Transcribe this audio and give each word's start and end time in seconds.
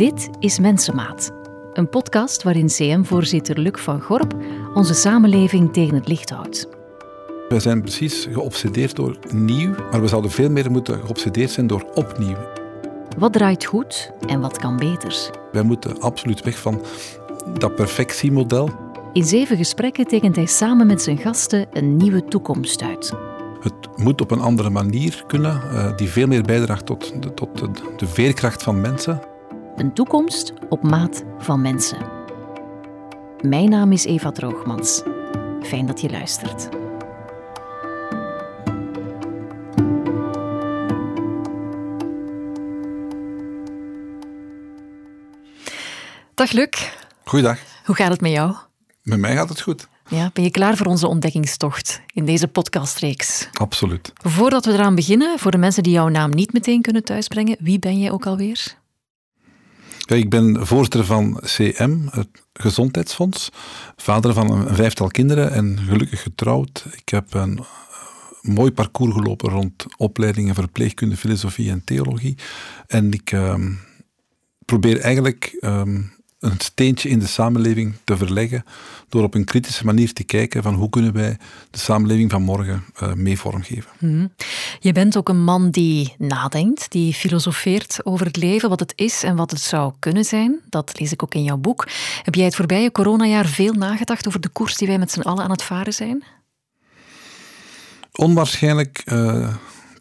Dit 0.00 0.30
is 0.38 0.58
Mensenmaat, 0.58 1.30
een 1.72 1.88
podcast 1.88 2.42
waarin 2.42 2.66
CM-voorzitter 2.66 3.58
Luc 3.58 3.80
van 3.80 4.00
Gorp 4.00 4.34
onze 4.74 4.94
samenleving 4.94 5.72
tegen 5.72 5.94
het 5.94 6.08
licht 6.08 6.30
houdt. 6.30 6.68
We 7.48 7.60
zijn 7.60 7.80
precies 7.80 8.28
geobsedeerd 8.32 8.96
door 8.96 9.18
nieuw, 9.30 9.74
maar 9.90 10.00
we 10.00 10.08
zouden 10.08 10.30
veel 10.30 10.50
meer 10.50 10.70
moeten 10.70 11.00
geobsedeerd 11.00 11.50
zijn 11.50 11.66
door 11.66 11.90
opnieuw. 11.94 12.36
Wat 13.18 13.32
draait 13.32 13.64
goed 13.64 14.10
en 14.26 14.40
wat 14.40 14.58
kan 14.58 14.76
beter? 14.76 15.30
Wij 15.52 15.62
moeten 15.62 16.00
absoluut 16.00 16.42
weg 16.42 16.58
van 16.58 16.82
dat 17.58 17.74
perfectiemodel. 17.74 18.70
In 19.12 19.24
zeven 19.24 19.56
gesprekken 19.56 20.06
tekent 20.06 20.36
hij 20.36 20.46
samen 20.46 20.86
met 20.86 21.02
zijn 21.02 21.18
gasten 21.18 21.66
een 21.72 21.96
nieuwe 21.96 22.24
toekomst 22.24 22.82
uit. 22.82 23.12
Het 23.60 23.96
moet 23.96 24.20
op 24.20 24.30
een 24.30 24.40
andere 24.40 24.70
manier 24.70 25.24
kunnen, 25.26 25.62
eh, 25.62 25.96
die 25.96 26.08
veel 26.08 26.26
meer 26.26 26.42
bijdraagt 26.42 26.86
tot, 26.86 27.22
de, 27.22 27.34
tot 27.34 27.58
de, 27.58 27.70
de 27.96 28.06
veerkracht 28.06 28.62
van 28.62 28.80
mensen. 28.80 29.29
Een 29.80 29.92
toekomst 29.92 30.52
op 30.68 30.82
maat 30.82 31.24
van 31.38 31.60
mensen. 31.60 31.98
Mijn 33.40 33.70
naam 33.70 33.92
is 33.92 34.04
Eva 34.04 34.30
Droogmans. 34.30 35.02
Fijn 35.62 35.86
dat 35.86 36.00
je 36.00 36.10
luistert. 36.10 36.68
Dag 46.34 46.52
Luc. 46.52 46.90
Goeiedag. 47.24 47.58
Hoe 47.84 47.94
gaat 47.94 48.10
het 48.10 48.20
met 48.20 48.30
jou? 48.30 48.54
Met 49.02 49.18
mij 49.18 49.34
gaat 49.34 49.48
het 49.48 49.60
goed. 49.60 49.88
Ja, 50.08 50.30
ben 50.32 50.44
je 50.44 50.50
klaar 50.50 50.76
voor 50.76 50.86
onze 50.86 51.06
ontdekkingstocht 51.06 52.00
in 52.14 52.24
deze 52.24 52.48
podcastreeks? 52.48 53.48
Absoluut. 53.52 54.12
Voordat 54.22 54.64
we 54.64 54.72
eraan 54.72 54.94
beginnen, 54.94 55.38
voor 55.38 55.50
de 55.50 55.58
mensen 55.58 55.82
die 55.82 55.92
jouw 55.92 56.08
naam 56.08 56.30
niet 56.30 56.52
meteen 56.52 56.82
kunnen 56.82 57.04
thuisbrengen, 57.04 57.56
wie 57.60 57.78
ben 57.78 57.98
jij 57.98 58.10
ook 58.10 58.26
alweer? 58.26 58.78
Ik 60.18 60.30
ben 60.30 60.66
voorzitter 60.66 61.04
van 61.04 61.40
CM, 61.44 61.98
het 62.10 62.28
Gezondheidsfonds, 62.52 63.50
vader 63.96 64.32
van 64.32 64.50
een 64.50 64.74
vijftal 64.74 65.08
kinderen 65.08 65.52
en 65.52 65.78
gelukkig 65.78 66.22
getrouwd. 66.22 66.86
Ik 66.92 67.08
heb 67.08 67.34
een 67.34 67.60
mooi 68.42 68.72
parcours 68.72 69.14
gelopen 69.14 69.50
rond 69.50 69.86
opleidingen 69.96 70.54
verpleegkunde, 70.54 71.16
filosofie 71.16 71.70
en 71.70 71.84
theologie. 71.84 72.36
En 72.86 73.12
ik 73.12 73.32
ehm, 73.32 73.72
probeer 74.64 75.00
eigenlijk 75.00 75.56
ehm, 75.60 76.02
een 76.40 76.60
steentje 76.60 77.08
in 77.08 77.18
de 77.18 77.26
samenleving 77.26 77.94
te 78.04 78.16
verleggen 78.16 78.64
door 79.08 79.22
op 79.22 79.34
een 79.34 79.44
kritische 79.44 79.84
manier 79.84 80.12
te 80.12 80.24
kijken 80.24 80.62
van 80.62 80.74
hoe 80.74 80.90
kunnen 80.90 81.12
wij 81.12 81.36
de 81.70 81.78
samenleving 81.78 82.30
van 82.30 82.42
morgen 82.42 82.84
uh, 83.02 83.12
mee 83.12 83.38
vormgeven. 83.38 83.90
Mhm. 83.98 84.26
Je 84.80 84.92
bent 84.92 85.16
ook 85.16 85.28
een 85.28 85.44
man 85.44 85.70
die 85.70 86.14
nadenkt, 86.18 86.90
die 86.90 87.14
filosofeert 87.14 88.00
over 88.04 88.26
het 88.26 88.36
leven, 88.36 88.68
wat 88.68 88.80
het 88.80 88.92
is 88.96 89.22
en 89.22 89.36
wat 89.36 89.50
het 89.50 89.60
zou 89.60 89.92
kunnen 89.98 90.24
zijn. 90.24 90.60
Dat 90.68 90.98
lees 90.98 91.12
ik 91.12 91.22
ook 91.22 91.34
in 91.34 91.44
jouw 91.44 91.56
boek. 91.56 91.88
Heb 92.22 92.34
jij 92.34 92.44
het 92.44 92.56
voorbije 92.56 92.92
coronajaar 92.92 93.46
veel 93.46 93.72
nagedacht 93.72 94.26
over 94.26 94.40
de 94.40 94.48
koers 94.48 94.76
die 94.76 94.88
wij 94.88 94.98
met 94.98 95.10
z'n 95.10 95.20
allen 95.20 95.44
aan 95.44 95.50
het 95.50 95.62
varen 95.62 95.94
zijn? 95.94 96.24
Onwaarschijnlijk 98.12 99.02
uh, 99.04 99.54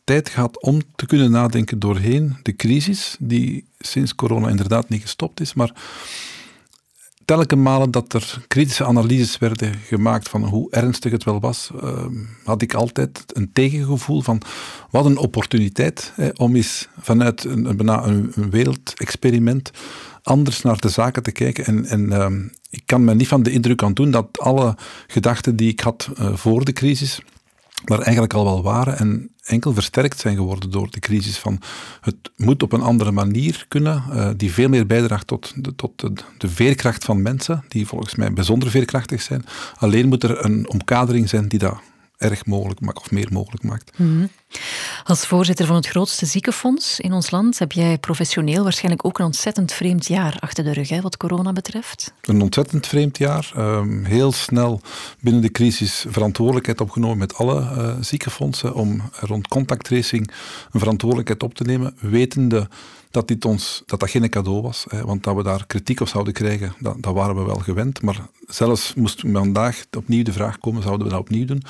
tijd 0.09 0.29
gehad 0.29 0.61
om 0.61 0.81
te 0.95 1.05
kunnen 1.05 1.31
nadenken 1.31 1.79
doorheen 1.79 2.37
de 2.43 2.55
crisis, 2.55 3.15
die 3.19 3.65
sinds 3.79 4.15
corona 4.15 4.49
inderdaad 4.49 4.89
niet 4.89 5.01
gestopt 5.01 5.39
is, 5.39 5.53
maar 5.53 5.73
telke 7.25 7.55
malen 7.55 7.91
dat 7.91 8.13
er 8.13 8.45
kritische 8.47 8.85
analyses 8.85 9.37
werden 9.37 9.73
gemaakt 9.73 10.29
van 10.29 10.43
hoe 10.43 10.71
ernstig 10.71 11.11
het 11.11 11.23
wel 11.23 11.39
was, 11.39 11.69
uh, 11.83 12.05
had 12.43 12.61
ik 12.61 12.73
altijd 12.73 13.23
een 13.27 13.49
tegengevoel 13.53 14.21
van 14.21 14.41
wat 14.89 15.05
een 15.05 15.17
opportuniteit 15.17 16.13
om 16.35 16.55
eens 16.55 16.87
vanuit 16.99 17.43
een, 17.43 17.79
een, 17.79 18.31
wereldexperiment 18.49 19.71
anders 20.23 20.61
naar 20.61 20.79
de 20.79 20.89
zaken 20.89 21.23
te 21.23 21.31
kijken. 21.31 21.65
En, 21.65 21.85
en 21.85 22.01
uh, 22.01 22.49
ik 22.69 22.81
kan 22.85 23.03
me 23.03 23.15
niet 23.15 23.27
van 23.27 23.43
de 23.43 23.51
indruk 23.51 23.83
aan 23.83 23.93
doen 23.93 24.11
dat 24.11 24.39
alle 24.39 24.75
gedachten 25.07 25.55
die 25.55 25.71
ik 25.71 25.79
had 25.79 26.09
uh, 26.19 26.35
voor 26.35 26.65
de 26.65 26.73
crisis, 26.73 27.21
maar 27.85 27.99
eigenlijk 27.99 28.33
al 28.33 28.43
wel 28.43 28.63
waren 28.63 28.97
en 28.97 29.31
enkel 29.49 29.73
versterkt 29.73 30.19
zijn 30.19 30.35
geworden 30.35 30.71
door 30.71 30.89
de 30.89 30.99
crisis. 30.99 31.37
Van 31.37 31.61
het 32.01 32.15
moet 32.35 32.63
op 32.63 32.71
een 32.71 32.81
andere 32.81 33.11
manier 33.11 33.65
kunnen, 33.67 34.03
uh, 34.09 34.29
die 34.37 34.51
veel 34.51 34.69
meer 34.69 34.85
bijdraagt 34.85 35.27
tot, 35.27 35.53
de, 35.55 35.75
tot 35.75 35.99
de, 35.99 36.13
de, 36.37 36.49
veerkracht 36.49 37.05
van 37.05 37.21
mensen, 37.21 37.63
die 37.67 37.87
volgens 37.87 38.15
mij 38.15 38.33
bijzonder 38.33 38.69
veerkrachtig 38.69 39.21
zijn. 39.21 39.45
Alleen 39.77 40.07
moet 40.07 40.23
er 40.23 40.45
een 40.45 40.69
omkadering 40.69 41.29
zijn 41.29 41.47
die 41.47 41.59
dat 41.59 41.79
erg 42.17 42.45
mogelijk 42.45 42.79
maakt 42.81 42.97
of 42.97 43.11
meer 43.11 43.27
mogelijk 43.31 43.63
maakt. 43.63 43.91
-hmm. 43.95 44.29
Als 45.03 45.27
voorzitter 45.27 45.65
van 45.65 45.75
het 45.75 45.87
grootste 45.87 46.25
ziekenfonds 46.25 46.99
in 46.99 47.13
ons 47.13 47.31
land 47.31 47.59
heb 47.59 47.71
jij 47.71 47.97
professioneel 47.97 48.63
waarschijnlijk 48.63 49.05
ook 49.05 49.19
een 49.19 49.25
ontzettend 49.25 49.71
vreemd 49.71 50.07
jaar 50.07 50.37
achter 50.39 50.63
de 50.63 50.73
rug, 50.73 50.89
hè, 50.89 51.01
wat 51.01 51.17
corona 51.17 51.53
betreft. 51.53 52.13
Een 52.21 52.41
ontzettend 52.41 52.87
vreemd 52.87 53.17
jaar. 53.17 53.51
Um, 53.57 54.05
heel 54.05 54.31
snel 54.31 54.81
binnen 55.19 55.41
de 55.41 55.51
crisis 55.51 56.05
verantwoordelijkheid 56.07 56.81
opgenomen 56.81 57.17
met 57.17 57.35
alle 57.35 57.59
uh, 57.59 57.93
ziekenfondsen 58.01 58.73
om 58.73 59.01
rond 59.19 59.47
contacttracing 59.47 60.31
een 60.71 60.79
verantwoordelijkheid 60.79 61.43
op 61.43 61.53
te 61.53 61.63
nemen, 61.63 61.95
wetende 61.99 62.67
dat, 63.11 63.27
dit 63.27 63.45
ons, 63.45 63.83
dat 63.85 63.99
dat 63.99 64.09
geen 64.09 64.29
cadeau 64.29 64.61
was. 64.61 64.85
Hè, 64.89 65.05
want 65.05 65.23
dat 65.23 65.35
we 65.35 65.43
daar 65.43 65.65
kritiek 65.65 65.99
op 65.99 66.07
zouden 66.07 66.33
krijgen, 66.33 66.73
dat, 66.79 66.95
dat 66.99 67.13
waren 67.13 67.35
we 67.35 67.43
wel 67.43 67.59
gewend. 67.59 68.01
Maar 68.01 68.19
zelfs 68.47 68.93
moest 68.93 69.23
vandaag 69.31 69.83
opnieuw 69.97 70.23
de 70.23 70.33
vraag 70.33 70.57
komen, 70.57 70.81
zouden 70.81 71.07
we 71.07 71.11
dat 71.13 71.21
opnieuw 71.21 71.45
doen? 71.45 71.63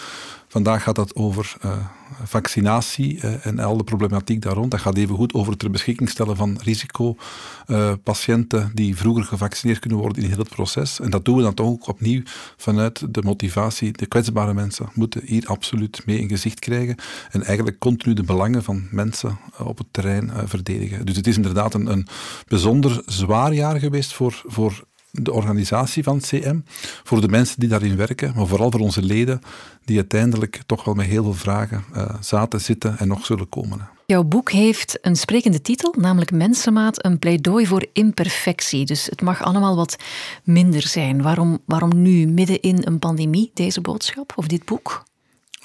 Vandaag 0.51 0.83
gaat 0.83 0.95
dat 0.95 1.15
over 1.15 1.55
uh, 1.65 1.77
vaccinatie 2.23 3.15
uh, 3.15 3.45
en 3.45 3.59
al 3.59 3.77
de 3.77 3.83
problematiek 3.83 4.41
daar 4.41 4.53
rond. 4.53 4.71
Dat 4.71 4.79
gaat 4.79 4.97
even 4.97 5.15
goed 5.15 5.33
over 5.33 5.57
ter 5.57 5.71
beschikking 5.71 6.09
stellen 6.09 6.35
van 6.35 6.59
risicopatiënten 6.63 8.59
uh, 8.59 8.65
die 8.73 8.95
vroeger 8.95 9.23
gevaccineerd 9.23 9.79
kunnen 9.79 9.99
worden 9.99 10.23
in 10.23 10.29
heel 10.29 10.37
het 10.37 10.49
proces. 10.49 10.99
En 10.99 11.09
dat 11.09 11.25
doen 11.25 11.35
we 11.35 11.41
dan 11.41 11.53
toch 11.53 11.67
ook 11.67 11.87
opnieuw 11.87 12.21
vanuit 12.57 13.13
de 13.13 13.21
motivatie. 13.21 13.91
De 13.91 14.05
kwetsbare 14.05 14.53
mensen 14.53 14.89
moeten 14.93 15.21
hier 15.25 15.45
absoluut 15.45 16.01
mee 16.05 16.19
in 16.19 16.29
gezicht 16.29 16.59
krijgen 16.59 16.95
en 17.31 17.43
eigenlijk 17.43 17.79
continu 17.79 18.13
de 18.13 18.23
belangen 18.23 18.63
van 18.63 18.87
mensen 18.91 19.37
op 19.57 19.77
het 19.77 19.87
terrein 19.91 20.31
verdedigen. 20.45 21.05
Dus 21.05 21.15
het 21.15 21.27
is 21.27 21.35
inderdaad 21.35 21.73
een, 21.73 21.91
een 21.91 22.07
bijzonder 22.47 23.01
zwaar 23.05 23.53
jaar 23.53 23.79
geweest 23.79 24.13
voor, 24.13 24.41
voor 24.45 24.87
de 25.11 25.31
organisatie 25.31 26.03
van 26.03 26.19
CM, 26.19 26.59
voor 27.03 27.21
de 27.21 27.27
mensen 27.27 27.59
die 27.59 27.69
daarin 27.69 27.95
werken, 27.95 28.33
maar 28.35 28.47
vooral 28.47 28.71
voor 28.71 28.79
onze 28.79 29.01
leden, 29.01 29.41
die 29.85 29.97
uiteindelijk 29.97 30.61
toch 30.65 30.83
wel 30.83 30.93
met 30.93 31.05
heel 31.05 31.23
veel 31.23 31.33
vragen 31.33 31.83
uh, 31.95 32.09
zaten, 32.19 32.61
zitten 32.61 32.97
en 32.97 33.07
nog 33.07 33.25
zullen 33.25 33.49
komen. 33.49 33.89
Jouw 34.05 34.23
boek 34.23 34.51
heeft 34.51 34.97
een 35.01 35.15
sprekende 35.15 35.61
titel, 35.61 35.95
namelijk 35.97 36.31
Mensenmaat, 36.31 37.05
een 37.05 37.19
pleidooi 37.19 37.67
voor 37.67 37.85
imperfectie. 37.93 38.85
Dus 38.85 39.05
het 39.05 39.21
mag 39.21 39.43
allemaal 39.43 39.75
wat 39.75 39.95
minder 40.43 40.81
zijn. 40.81 41.21
Waarom, 41.21 41.59
waarom 41.65 42.01
nu, 42.01 42.27
midden 42.27 42.61
in 42.61 42.81
een 42.83 42.99
pandemie, 42.99 43.51
deze 43.53 43.81
boodschap 43.81 44.31
of 44.35 44.47
dit 44.47 44.65
boek? 44.65 45.03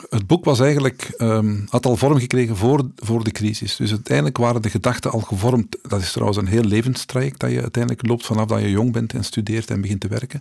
Het 0.09 0.27
boek 0.27 0.45
was 0.45 0.61
eigenlijk, 0.61 1.15
um, 1.19 1.67
had 1.69 1.87
al 1.87 1.97
vorm 1.97 2.19
gekregen 2.19 2.57
voor, 2.57 2.91
voor 2.97 3.25
de 3.25 3.31
crisis. 3.31 3.77
Dus 3.77 3.91
uiteindelijk 3.91 4.37
waren 4.37 4.63
de 4.63 4.71
gedachten 4.71 5.11
al 5.11 5.21
gevormd. 5.21 5.77
Dat 5.83 6.01
is 6.01 6.13
trouwens 6.13 6.39
een 6.39 6.47
heel 6.47 6.65
levenstraject 6.65 7.41
dat 7.41 7.51
je 7.51 7.61
uiteindelijk 7.61 8.07
loopt 8.07 8.27
vanaf 8.27 8.47
dat 8.47 8.61
je 8.61 8.71
jong 8.71 8.93
bent 8.93 9.13
en 9.13 9.25
studeert 9.25 9.71
en 9.71 9.81
begint 9.81 10.01
te 10.01 10.09
werken. 10.09 10.41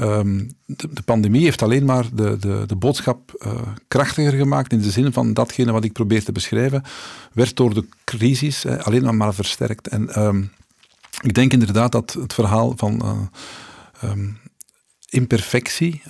Um, 0.00 0.52
de, 0.64 0.92
de, 0.92 1.02
pandemie 1.02 1.42
heeft 1.42 1.62
alleen 1.62 1.84
maar 1.84 2.04
de, 2.12 2.36
de, 2.38 2.64
de 2.66 2.76
boodschap 2.76 3.42
uh, 3.46 3.52
krachtiger 3.88 4.32
gemaakt 4.32 4.72
in 4.72 4.80
de 4.80 4.90
zin 4.90 5.12
van 5.12 5.34
datgene 5.34 5.72
wat 5.72 5.84
ik 5.84 5.92
probeer 5.92 6.24
te 6.24 6.32
beschrijven, 6.32 6.82
werd 7.32 7.56
door 7.56 7.74
de 7.74 7.84
crisis 8.04 8.66
alleen 8.66 9.16
maar 9.16 9.34
versterkt. 9.34 9.88
En 9.88 10.22
um, 10.22 10.50
ik 11.22 11.34
denk 11.34 11.52
inderdaad 11.52 11.92
dat 11.92 12.12
het 12.12 12.34
verhaal 12.34 12.72
van 12.76 13.02
uh, 14.04 14.10
imperfectie 15.08 16.02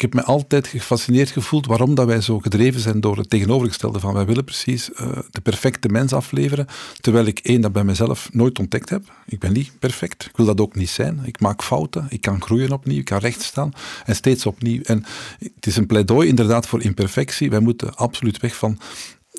ik 0.00 0.12
heb 0.12 0.14
me 0.14 0.32
altijd 0.32 0.66
gefascineerd 0.66 1.30
gevoeld 1.30 1.66
waarom 1.66 1.94
dat 1.94 2.06
wij 2.06 2.20
zo 2.20 2.38
gedreven 2.38 2.80
zijn 2.80 3.00
door 3.00 3.16
het 3.16 3.30
tegenovergestelde 3.30 4.00
van 4.00 4.14
wij 4.14 4.26
willen 4.26 4.44
precies 4.44 4.90
uh, 4.90 5.18
de 5.30 5.40
perfecte 5.40 5.88
mens 5.88 6.12
afleveren, 6.12 6.66
terwijl 7.00 7.26
ik 7.26 7.38
één 7.38 7.60
dat 7.60 7.72
bij 7.72 7.84
mezelf 7.84 8.28
nooit 8.32 8.58
ontdekt 8.58 8.88
heb. 8.88 9.02
Ik 9.26 9.38
ben 9.38 9.52
niet 9.52 9.72
perfect, 9.78 10.24
ik 10.24 10.36
wil 10.36 10.46
dat 10.46 10.60
ook 10.60 10.74
niet 10.74 10.88
zijn. 10.88 11.20
Ik 11.24 11.40
maak 11.40 11.62
fouten, 11.62 12.06
ik 12.08 12.20
kan 12.20 12.42
groeien 12.42 12.72
opnieuw, 12.72 12.98
ik 12.98 13.04
kan 13.04 13.18
rechtstaan 13.18 13.72
en 14.04 14.14
steeds 14.14 14.46
opnieuw. 14.46 14.82
En 14.82 15.04
het 15.38 15.66
is 15.66 15.76
een 15.76 15.86
pleidooi 15.86 16.28
inderdaad 16.28 16.66
voor 16.66 16.82
imperfectie. 16.82 17.50
Wij 17.50 17.60
moeten 17.60 17.94
absoluut 17.94 18.40
weg 18.40 18.56
van 18.56 18.78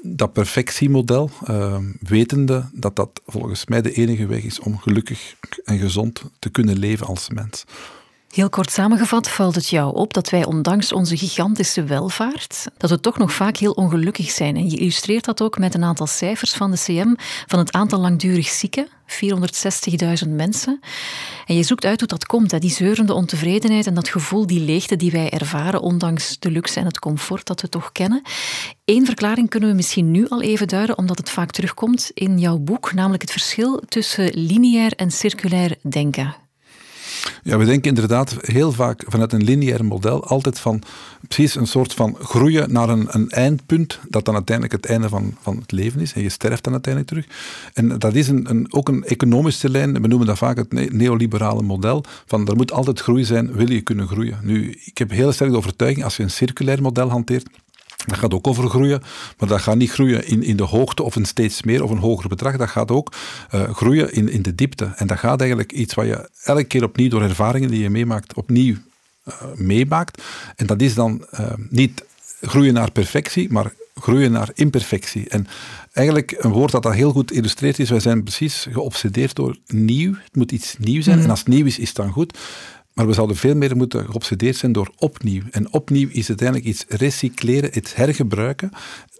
dat 0.03 0.33
perfectiemodel, 0.33 1.29
uh, 1.49 1.77
wetende 1.99 2.69
dat 2.73 2.95
dat 2.95 3.21
volgens 3.25 3.65
mij 3.65 3.81
de 3.81 3.91
enige 3.91 4.25
weg 4.25 4.43
is 4.43 4.59
om 4.59 4.77
gelukkig 4.77 5.35
en 5.63 5.77
gezond 5.77 6.23
te 6.39 6.49
kunnen 6.49 6.79
leven 6.79 7.07
als 7.07 7.29
mens. 7.29 7.65
Heel 8.31 8.49
kort 8.49 8.71
samengevat 8.71 9.29
valt 9.29 9.55
het 9.55 9.69
jou 9.69 9.95
op 9.95 10.13
dat 10.13 10.29
wij 10.29 10.45
ondanks 10.45 10.91
onze 10.91 11.17
gigantische 11.17 11.83
welvaart, 11.83 12.65
dat 12.77 12.89
we 12.89 12.99
toch 12.99 13.17
nog 13.17 13.33
vaak 13.33 13.57
heel 13.57 13.71
ongelukkig 13.71 14.29
zijn. 14.29 14.55
En 14.55 14.69
je 14.69 14.77
illustreert 14.77 15.25
dat 15.25 15.41
ook 15.41 15.57
met 15.57 15.73
een 15.73 15.83
aantal 15.83 16.07
cijfers 16.07 16.53
van 16.53 16.71
de 16.71 16.77
CM 16.77 17.13
van 17.45 17.59
het 17.59 17.71
aantal 17.71 17.99
langdurig 17.99 18.47
zieken, 18.47 18.87
460.000 20.25 20.29
mensen. 20.29 20.79
En 21.45 21.55
je 21.55 21.63
zoekt 21.63 21.85
uit 21.85 21.99
hoe 21.99 22.09
dat 22.09 22.25
komt, 22.25 22.51
hè? 22.51 22.59
die 22.59 22.69
zeurende 22.69 23.13
ontevredenheid 23.13 23.87
en 23.87 23.93
dat 23.93 24.09
gevoel, 24.09 24.47
die 24.47 24.59
leegte 24.59 24.95
die 24.95 25.11
wij 25.11 25.29
ervaren, 25.29 25.81
ondanks 25.81 26.39
de 26.39 26.51
luxe 26.51 26.79
en 26.79 26.85
het 26.85 26.99
comfort 26.99 27.47
dat 27.47 27.61
we 27.61 27.69
toch 27.69 27.91
kennen. 27.91 28.21
Eén 28.85 29.05
verklaring 29.05 29.49
kunnen 29.49 29.69
we 29.69 29.75
misschien 29.75 30.11
nu 30.11 30.27
al 30.27 30.41
even 30.41 30.67
duiden, 30.67 30.97
omdat 30.97 31.17
het 31.17 31.29
vaak 31.29 31.51
terugkomt 31.51 32.11
in 32.13 32.39
jouw 32.39 32.57
boek, 32.57 32.93
namelijk 32.93 33.21
het 33.21 33.31
verschil 33.31 33.81
tussen 33.87 34.31
lineair 34.33 34.93
en 34.95 35.11
circulair 35.11 35.75
denken. 35.89 36.40
Ja, 37.43 37.57
we 37.57 37.65
denken 37.65 37.89
inderdaad 37.89 38.35
heel 38.41 38.71
vaak 38.71 39.03
vanuit 39.07 39.33
een 39.33 39.43
lineair 39.43 39.85
model 39.85 40.25
altijd 40.25 40.59
van 40.59 40.83
precies 41.27 41.55
een 41.55 41.67
soort 41.67 41.93
van 41.93 42.15
groeien 42.19 42.71
naar 42.71 42.89
een, 42.89 43.07
een 43.09 43.29
eindpunt, 43.29 43.99
dat 44.09 44.25
dan 44.25 44.33
uiteindelijk 44.35 44.81
het 44.81 44.91
einde 44.91 45.09
van, 45.09 45.35
van 45.41 45.57
het 45.57 45.71
leven 45.71 46.01
is. 46.01 46.13
En 46.13 46.21
je 46.21 46.29
sterft 46.29 46.63
dan 46.63 46.73
uiteindelijk 46.73 47.13
terug. 47.13 47.27
En 47.73 47.99
dat 47.99 48.15
is 48.15 48.27
een, 48.27 48.49
een, 48.49 48.73
ook 48.73 48.87
een 48.87 49.03
economische 49.03 49.69
lijn, 49.69 50.01
we 50.01 50.07
noemen 50.07 50.27
dat 50.27 50.37
vaak 50.37 50.57
het 50.57 50.93
neoliberale 50.93 51.61
model, 51.61 52.03
van 52.25 52.47
er 52.47 52.55
moet 52.55 52.71
altijd 52.71 52.99
groei 52.99 53.23
zijn, 53.23 53.53
wil 53.53 53.71
je 53.71 53.81
kunnen 53.81 54.07
groeien. 54.07 54.39
Nu, 54.41 54.77
ik 54.85 54.97
heb 54.97 55.11
heel 55.11 55.31
sterk 55.31 55.51
de 55.51 55.57
overtuiging, 55.57 56.03
als 56.03 56.17
je 56.17 56.23
een 56.23 56.31
circulair 56.31 56.81
model 56.81 57.09
hanteert, 57.09 57.47
dat 58.05 58.17
gaat 58.17 58.33
ook 58.33 58.47
over 58.47 58.69
groeien, 58.69 59.01
maar 59.37 59.49
dat 59.49 59.61
gaat 59.61 59.75
niet 59.75 59.91
groeien 59.91 60.27
in, 60.27 60.43
in 60.43 60.57
de 60.57 60.63
hoogte 60.63 61.03
of 61.03 61.15
een 61.15 61.25
steeds 61.25 61.63
meer 61.63 61.83
of 61.83 61.89
een 61.89 61.97
hoger 61.97 62.29
bedrag. 62.29 62.57
Dat 62.57 62.69
gaat 62.69 62.91
ook 62.91 63.13
uh, 63.55 63.69
groeien 63.73 64.13
in, 64.13 64.29
in 64.29 64.41
de 64.41 64.55
diepte. 64.55 64.93
En 64.95 65.07
dat 65.07 65.19
gaat 65.19 65.39
eigenlijk 65.39 65.71
iets 65.71 65.93
wat 65.93 66.05
je 66.05 66.29
elke 66.43 66.63
keer 66.63 66.83
opnieuw 66.83 67.09
door 67.09 67.21
ervaringen 67.21 67.69
die 67.69 67.81
je 67.81 67.89
meemaakt, 67.89 68.33
opnieuw 68.33 68.75
uh, 69.27 69.33
meemaakt. 69.55 70.23
En 70.55 70.65
dat 70.65 70.81
is 70.81 70.93
dan 70.93 71.25
uh, 71.39 71.51
niet 71.69 72.03
groeien 72.41 72.73
naar 72.73 72.91
perfectie, 72.91 73.51
maar 73.51 73.73
groeien 73.95 74.31
naar 74.31 74.49
imperfectie. 74.53 75.29
En 75.29 75.47
eigenlijk 75.93 76.35
een 76.37 76.51
woord 76.51 76.71
dat 76.71 76.83
dat 76.83 76.93
heel 76.93 77.11
goed 77.11 77.31
illustreert 77.31 77.79
is, 77.79 77.89
wij 77.89 77.99
zijn 77.99 78.23
precies 78.23 78.67
geobsedeerd 78.71 79.35
door 79.35 79.57
nieuw. 79.67 80.13
Het 80.13 80.35
moet 80.35 80.51
iets 80.51 80.75
nieuw 80.79 81.01
zijn. 81.01 81.17
Mm. 81.17 81.23
En 81.23 81.29
als 81.29 81.39
het 81.39 81.47
nieuw 81.47 81.65
is, 81.65 81.79
is 81.79 81.87
het 81.87 81.97
dan 81.97 82.11
goed. 82.11 82.37
Maar 82.93 83.07
we 83.07 83.13
zouden 83.13 83.35
veel 83.35 83.55
meer 83.55 83.75
moeten 83.75 84.05
geobsedeerd 84.05 84.55
zijn 84.55 84.71
door 84.71 84.91
opnieuw. 84.97 85.41
En 85.51 85.73
opnieuw 85.73 86.09
is 86.11 86.27
uiteindelijk 86.27 86.67
iets 86.67 86.85
recycleren, 86.87 87.69
het 87.73 87.95
hergebruiken, 87.95 88.71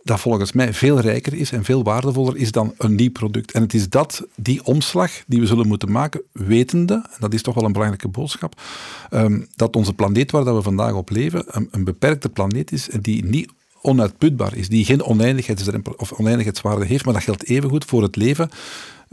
dat 0.04 0.20
volgens 0.20 0.52
mij 0.52 0.74
veel 0.74 1.00
rijker 1.00 1.34
is 1.34 1.52
en 1.52 1.64
veel 1.64 1.84
waardevoller 1.84 2.38
is 2.38 2.52
dan 2.52 2.74
een 2.78 2.96
nieuw 2.96 3.12
product. 3.12 3.52
En 3.52 3.62
het 3.62 3.74
is 3.74 3.90
dat, 3.90 4.26
die 4.36 4.64
omslag 4.64 5.12
die 5.28 5.40
we 5.40 5.46
zullen 5.46 5.68
moeten 5.68 5.92
maken, 5.92 6.22
wetende, 6.32 6.94
en 6.94 7.18
dat 7.20 7.34
is 7.34 7.42
toch 7.42 7.56
wel 7.56 7.66
een 7.66 7.72
belangrijke 7.72 8.08
boodschap, 8.08 8.62
um, 9.12 9.48
dat 9.56 9.76
onze 9.76 9.94
planeet 9.94 10.32
waar 10.32 10.44
dat 10.44 10.56
we 10.56 10.62
vandaag 10.62 10.94
op 10.94 11.10
leven, 11.10 11.44
een, 11.48 11.68
een 11.72 11.84
beperkte 11.84 12.30
planeet 12.30 12.72
is 12.72 12.90
die 13.02 13.26
niet 13.26 13.50
onuitputbaar 13.82 14.56
is, 14.56 14.70
die 14.70 14.86
geen 14.86 15.04
oneindigheidswaarde 15.04 16.86
heeft, 16.86 17.06
maar 17.06 17.14
dat 17.14 17.24
geldt 17.24 17.44
evengoed 17.44 17.86
voor 17.86 18.02
het 18.02 18.16
leven 18.16 18.50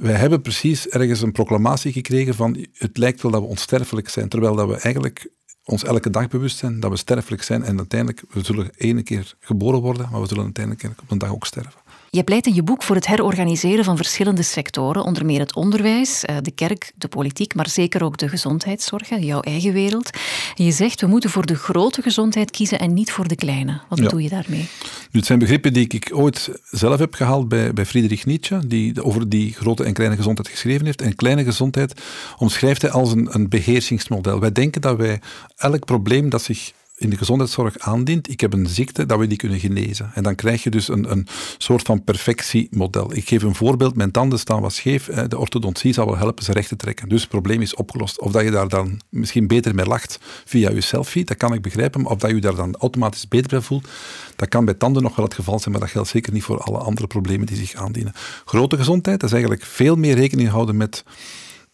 wij 0.01 0.15
hebben 0.15 0.41
precies 0.41 0.89
ergens 0.89 1.21
een 1.21 1.33
proclamatie 1.33 1.93
gekregen 1.93 2.35
van 2.35 2.67
het 2.73 2.97
lijkt 2.97 3.23
wel 3.23 3.31
dat 3.31 3.41
we 3.41 3.47
onsterfelijk 3.47 4.09
zijn, 4.09 4.29
terwijl 4.29 4.55
dat 4.55 4.69
we 4.69 4.77
eigenlijk 4.77 5.31
ons 5.65 5.85
elke 5.85 6.11
dag 6.11 6.29
bewust 6.29 6.57
zijn 6.57 6.81
dat 6.81 6.91
we 6.91 6.97
sterfelijk 6.97 7.43
zijn 7.43 7.63
en 7.63 7.79
uiteindelijk, 7.79 8.23
we 8.31 8.45
zullen 8.45 8.71
ene 8.77 9.03
keer 9.03 9.35
geboren 9.41 9.81
worden, 9.81 10.09
maar 10.11 10.21
we 10.21 10.27
zullen 10.27 10.45
uiteindelijk 10.45 11.01
op 11.03 11.11
een 11.11 11.19
dag 11.19 11.31
ook 11.31 11.47
sterven. 11.47 11.81
Je 12.11 12.25
pleit 12.25 12.47
in 12.47 12.55
je 12.55 12.63
boek 12.63 12.83
voor 12.83 12.97
het 12.97 13.07
herorganiseren 13.07 13.85
van 13.85 13.97
verschillende 13.97 14.43
sectoren, 14.43 15.05
onder 15.05 15.25
meer 15.25 15.41
het 15.41 15.55
onderwijs, 15.55 16.25
eh, 16.25 16.37
de 16.43 16.51
kerk, 16.51 16.93
de 16.95 17.09
politiek, 17.09 17.55
maar 17.55 17.69
zeker 17.69 18.05
ook 18.05 18.17
de 18.17 18.29
gezondheidszorg, 18.29 19.09
jouw 19.09 19.41
eigen 19.41 19.73
wereld. 19.73 20.11
Je 20.55 20.71
zegt, 20.71 21.01
we 21.01 21.07
moeten 21.07 21.31
voor 21.31 21.47
de 21.47 21.55
grote 21.55 22.03
gezondheid 22.03 22.51
kiezen 22.51 22.79
en 22.79 22.95
niet 22.95 23.13
voor 23.13 23.29
de 23.29 23.37
kleine. 23.37 23.81
Wat 23.89 24.01
bedoel 24.01 24.19
je 24.19 24.29
daarmee? 24.29 24.69
Nu, 25.11 25.19
het 25.19 25.27
zijn 25.27 25.39
begrippen 25.39 25.73
die 25.73 25.89
ik 25.89 26.11
ooit 26.13 26.51
zelf 26.71 26.99
heb 26.99 27.15
gehaald 27.15 27.49
bij, 27.49 27.73
bij 27.73 27.87
Friedrich 27.87 28.27
Nietzsche, 28.27 28.67
die 28.67 29.03
over 29.03 29.29
die 29.29 29.53
grote 29.53 29.85
en 29.85 29.93
kleine 29.93 30.17
gezondheid 30.17 30.49
geschreven 30.49 30.87
heeft. 30.87 31.03
En 31.03 31.15
kleine 31.15 31.45
gezondheid 31.45 32.01
omschrijft 32.39 32.83
hij 32.83 32.91
als 32.91 33.13
een, 33.13 33.29
een 33.31 33.49
beheersingsmodel. 33.49 34.41
Wij 34.41 34.53
denken 34.53 34.81
dat 34.81 34.97
wij 34.97 35.21
elk 35.57 35.85
probleem 35.85 36.29
dat 36.29 36.43
zich 36.43 36.73
in 36.99 37.11
de 37.11 37.17
gezondheidszorg 37.17 37.79
aandient, 37.79 38.31
ik 38.31 38.41
heb 38.41 38.53
een 38.53 38.67
ziekte, 38.67 39.07
dat 39.07 39.19
we 39.19 39.27
die 39.27 39.37
kunnen 39.37 39.59
genezen. 39.59 40.11
En 40.15 40.23
dan 40.23 40.35
krijg 40.35 40.63
je 40.63 40.71
dus 40.71 40.89
een, 40.89 41.11
een 41.11 41.27
soort 41.59 41.83
van 41.83 42.05
perfectiemodel. 42.05 43.15
Ik 43.17 43.29
geef 43.29 43.43
een 43.43 43.55
voorbeeld, 43.55 43.97
mijn 43.97 44.11
tanden 44.11 44.39
staan 44.39 44.61
wat 44.61 44.73
scheef, 44.73 45.05
de 45.05 45.39
orthodontie 45.39 45.93
zal 45.93 46.07
wel 46.07 46.17
helpen 46.17 46.45
ze 46.45 46.53
recht 46.53 46.69
te 46.69 46.77
trekken. 46.77 47.09
Dus 47.09 47.21
het 47.21 47.31
probleem 47.31 47.61
is 47.61 47.75
opgelost. 47.75 48.21
Of 48.21 48.33
dat 48.33 48.45
je 48.45 48.51
daar 48.51 48.69
dan 48.69 49.01
misschien 49.09 49.47
beter 49.47 49.75
mee 49.75 49.87
lacht 49.87 50.19
via 50.45 50.71
je 50.71 50.81
selfie, 50.81 51.25
dat 51.25 51.37
kan 51.37 51.53
ik 51.53 51.63
begrijpen, 51.63 52.03
maar 52.03 52.13
of 52.13 52.19
dat 52.19 52.31
je 52.31 52.41
daar 52.41 52.55
dan 52.55 52.77
automatisch 52.77 53.29
beter 53.29 53.49
bij 53.49 53.61
voelt, 53.61 53.89
dat 54.37 54.49
kan 54.49 54.65
bij 54.65 54.75
tanden 54.75 55.03
nog 55.03 55.17
wel 55.17 55.25
het 55.25 55.35
geval 55.35 55.59
zijn, 55.59 55.71
maar 55.71 55.81
dat 55.81 55.91
geldt 55.91 56.09
zeker 56.09 56.33
niet 56.33 56.43
voor 56.43 56.61
alle 56.61 56.79
andere 56.79 57.07
problemen 57.07 57.47
die 57.47 57.57
zich 57.57 57.75
aandienen. 57.75 58.13
Grote 58.45 58.77
gezondheid, 58.77 59.21
dat 59.21 59.29
is 59.29 59.35
eigenlijk 59.37 59.65
veel 59.65 59.97
meer 59.97 60.15
rekening 60.15 60.49
houden 60.49 60.77
met 60.77 61.05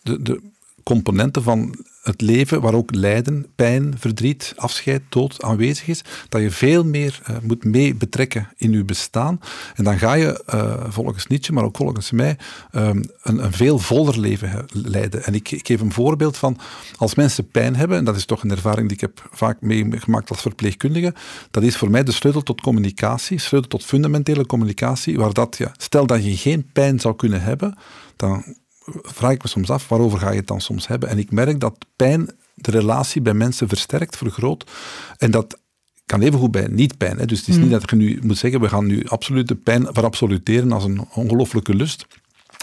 de, 0.03 0.23
de 0.23 0.41
componenten 0.82 1.43
van 1.43 1.75
het 2.05 2.21
leven, 2.21 2.61
waar 2.61 2.75
ook 2.75 2.95
lijden, 2.95 3.47
pijn, 3.55 3.95
verdriet, 3.99 4.53
afscheid, 4.56 5.03
dood 5.09 5.43
aanwezig 5.43 5.89
is, 5.89 6.05
dat 6.29 6.43
je 6.43 6.51
veel 6.51 6.85
meer 6.85 7.21
uh, 7.31 7.37
moet 7.43 7.65
mee 7.65 7.95
betrekken 7.95 8.49
in 8.56 8.73
je 8.73 8.85
bestaan. 8.85 9.41
En 9.75 9.85
dan 9.85 9.99
ga 9.99 10.15
je, 10.15 10.45
uh, 10.55 10.85
volgens 10.89 11.27
Nietzsche, 11.27 11.53
maar 11.53 11.65
ook 11.65 11.77
volgens 11.77 12.11
mij, 12.11 12.39
um, 12.73 13.05
een, 13.23 13.45
een, 13.45 13.53
veel 13.53 13.79
voller 13.79 14.21
leven 14.21 14.67
leiden. 14.73 15.25
En 15.25 15.35
ik, 15.35 15.51
ik, 15.51 15.67
geef 15.67 15.81
een 15.81 15.93
voorbeeld 15.93 16.37
van, 16.37 16.59
als 16.97 17.15
mensen 17.15 17.49
pijn 17.49 17.77
hebben, 17.77 17.99
en 17.99 18.05
dat 18.05 18.17
is 18.17 18.25
toch 18.25 18.43
een 18.43 18.51
ervaring 18.51 18.89
die 18.89 18.97
ik 18.97 19.01
heb 19.01 19.29
vaak 19.33 19.61
meegemaakt 19.61 20.31
als 20.31 20.41
verpleegkundige, 20.41 21.15
dat 21.51 21.62
is 21.62 21.77
voor 21.77 21.91
mij 21.91 22.03
de 22.03 22.12
sleutel 22.12 22.43
tot 22.43 22.61
communicatie, 22.61 23.39
sleutel 23.39 23.71
tot 23.71 23.85
fundamentele 23.85 24.47
communicatie, 24.47 25.19
waar 25.19 25.33
dat, 25.33 25.56
ja, 25.56 25.73
stel 25.77 26.06
dat 26.06 26.25
je 26.25 26.37
geen 26.37 26.71
pijn 26.73 27.01
zou 27.01 27.17
kunnen 27.17 27.43
hebben, 27.43 27.79
dan 28.17 28.45
vraag 28.87 29.33
ik 29.33 29.43
me 29.43 29.49
soms 29.49 29.71
af, 29.71 29.89
waarover 29.89 30.19
ga 30.19 30.31
je 30.31 30.37
het 30.37 30.47
dan 30.47 30.61
soms 30.61 30.87
hebben? 30.87 31.09
En 31.09 31.19
ik 31.19 31.31
merk 31.31 31.61
dat 31.61 31.87
pijn 31.97 32.31
de 32.55 32.71
relatie 32.71 33.23
bij 33.23 33.35
mensen 33.35 33.69
versterkt, 33.69 34.17
vergroot. 34.17 34.71
En 35.17 35.31
dat 35.31 35.59
kan 36.07 36.23
even 36.23 36.39
goed 36.39 36.51
bij 36.51 36.67
niet-pijn. 36.67 37.27
Dus 37.27 37.39
het 37.39 37.49
is 37.49 37.57
niet 37.57 37.65
mm. 37.65 37.71
dat 37.71 37.91
je 37.91 37.97
nu 37.97 38.19
moet 38.23 38.39
zeggen, 38.39 38.61
we 38.61 38.69
gaan 38.69 38.87
nu 38.87 39.07
absoluut 39.07 39.49
de 39.49 39.55
pijn 39.55 39.87
verabsoluteren 39.93 40.73
als 40.73 40.85
een 40.85 41.07
ongelooflijke 41.15 41.75
lust. 41.75 42.07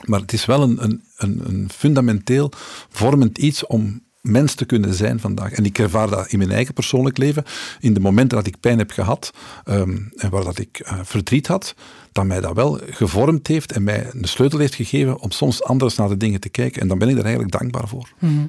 Maar 0.06 0.19
het 0.19 0.33
is 0.33 0.45
wel 0.45 0.62
een, 0.62 1.03
een, 1.18 1.41
een 1.44 1.69
fundamenteel 1.73 2.51
vormend 2.89 3.38
iets 3.38 3.65
om 3.65 4.01
mens 4.21 4.56
te 4.56 4.65
kunnen 4.65 4.94
zijn 4.94 5.19
vandaag. 5.19 5.51
En 5.51 5.65
ik 5.65 5.79
ervaar 5.79 6.09
dat 6.09 6.27
in 6.27 6.38
mijn 6.38 6.51
eigen 6.51 6.73
persoonlijk 6.73 7.18
leven. 7.18 7.44
In 7.79 7.94
de 7.94 8.00
momenten 8.00 8.38
dat 8.38 8.47
ik 8.47 8.59
pijn 8.59 8.77
heb 8.77 8.91
gehad 8.91 9.31
ehm, 9.63 9.97
en 10.15 10.29
waar 10.29 10.44
dat 10.44 10.59
ik 10.59 10.81
uh, 10.85 11.00
verdriet 11.03 11.47
had, 11.47 11.75
dat 12.12 12.25
mij 12.25 12.41
dat 12.41 12.56
wel 12.56 12.79
gevormd 12.89 13.47
heeft 13.47 13.71
en 13.71 13.83
mij 13.83 14.09
de 14.13 14.27
sleutel 14.27 14.59
heeft 14.59 14.75
gegeven 14.75 15.19
om 15.19 15.31
soms 15.31 15.63
anders 15.63 15.95
naar 15.95 16.09
de 16.09 16.18
dingen 16.18 16.39
te 16.39 16.50
kijken. 16.50 16.81
En 16.81 16.88
dan 16.88 16.97
ben 16.97 17.09
ik 17.09 17.15
daar 17.15 17.23
eigenlijk 17.23 17.53
dankbaar 17.53 17.88
voor. 17.88 18.09
Mhm. 18.19 18.45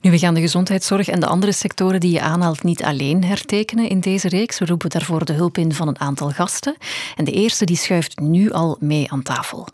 Nu, 0.00 0.10
we 0.10 0.18
gaan 0.18 0.34
de 0.34 0.40
gezondheidszorg 0.40 1.08
en 1.08 1.20
de 1.20 1.26
andere 1.26 1.52
sectoren 1.52 2.00
die 2.00 2.12
je 2.12 2.20
aanhaalt 2.20 2.62
niet 2.62 2.82
alleen 2.82 3.24
hertekenen 3.24 3.88
in 3.88 4.00
deze 4.00 4.28
reeks. 4.28 4.58
We 4.58 4.66
roepen 4.66 4.90
daarvoor 4.90 5.24
de 5.24 5.32
hulp 5.32 5.58
in 5.58 5.72
van 5.72 5.88
een 5.88 6.00
aantal 6.00 6.30
gasten. 6.30 6.76
En 7.16 7.24
de 7.24 7.32
eerste 7.32 7.64
die 7.64 7.76
schuift 7.76 8.20
nu 8.20 8.50
al 8.50 8.76
mee 8.80 9.10
aan 9.10 9.22
tafel. 9.22 9.68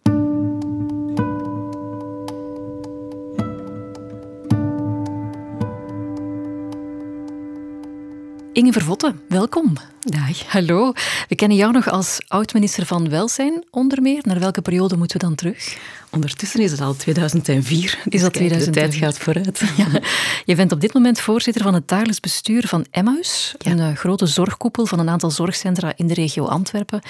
Inge 8.52 8.72
Vervotte, 8.72 9.14
welkom. 9.28 9.72
Dag. 10.00 10.46
Hallo. 10.46 10.92
We 11.28 11.34
kennen 11.34 11.56
jou 11.56 11.72
nog 11.72 11.90
als 11.90 12.18
oud-minister 12.28 12.86
van 12.86 13.08
Welzijn, 13.08 13.64
onder 13.70 14.02
meer. 14.02 14.20
Naar 14.22 14.38
welke 14.38 14.62
periode 14.62 14.96
moeten 14.96 15.20
we 15.20 15.26
dan 15.26 15.34
terug? 15.34 15.78
Ondertussen 16.10 16.60
is 16.60 16.70
het 16.70 16.80
al 16.80 16.94
2004. 16.94 17.98
Is 18.08 18.20
dat 18.20 18.32
2004? 18.32 18.72
De 18.72 18.80
tijd 18.80 18.94
gaat 18.94 19.18
vooruit. 19.18 19.62
Ja. 19.76 20.00
Je 20.44 20.56
bent 20.56 20.72
op 20.72 20.80
dit 20.80 20.94
moment 20.94 21.20
voorzitter 21.20 21.62
van 21.62 21.74
het 21.74 21.88
dagelijks 21.88 22.20
bestuur 22.20 22.66
van 22.66 22.86
Emmaus, 22.90 23.54
een 23.58 23.78
uh, 23.78 23.96
grote 23.96 24.26
zorgkoepel 24.26 24.86
van 24.86 24.98
een 24.98 25.08
aantal 25.08 25.30
zorgcentra 25.30 25.92
in 25.96 26.06
de 26.06 26.14
regio 26.14 26.44
Antwerpen, 26.44 27.00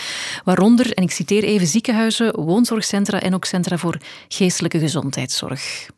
waaronder, 0.45 0.93
en 0.93 1.03
ik 1.03 1.11
citeer 1.11 1.45
even, 1.45 1.67
ziekenhuizen, 1.67 2.41
woonzorgcentra 2.41 3.21
en 3.21 3.35
ook 3.35 3.45
centra 3.45 3.77
voor 3.77 3.97
geestelijke 4.29 4.79
gezondheidszorg. 4.79 5.89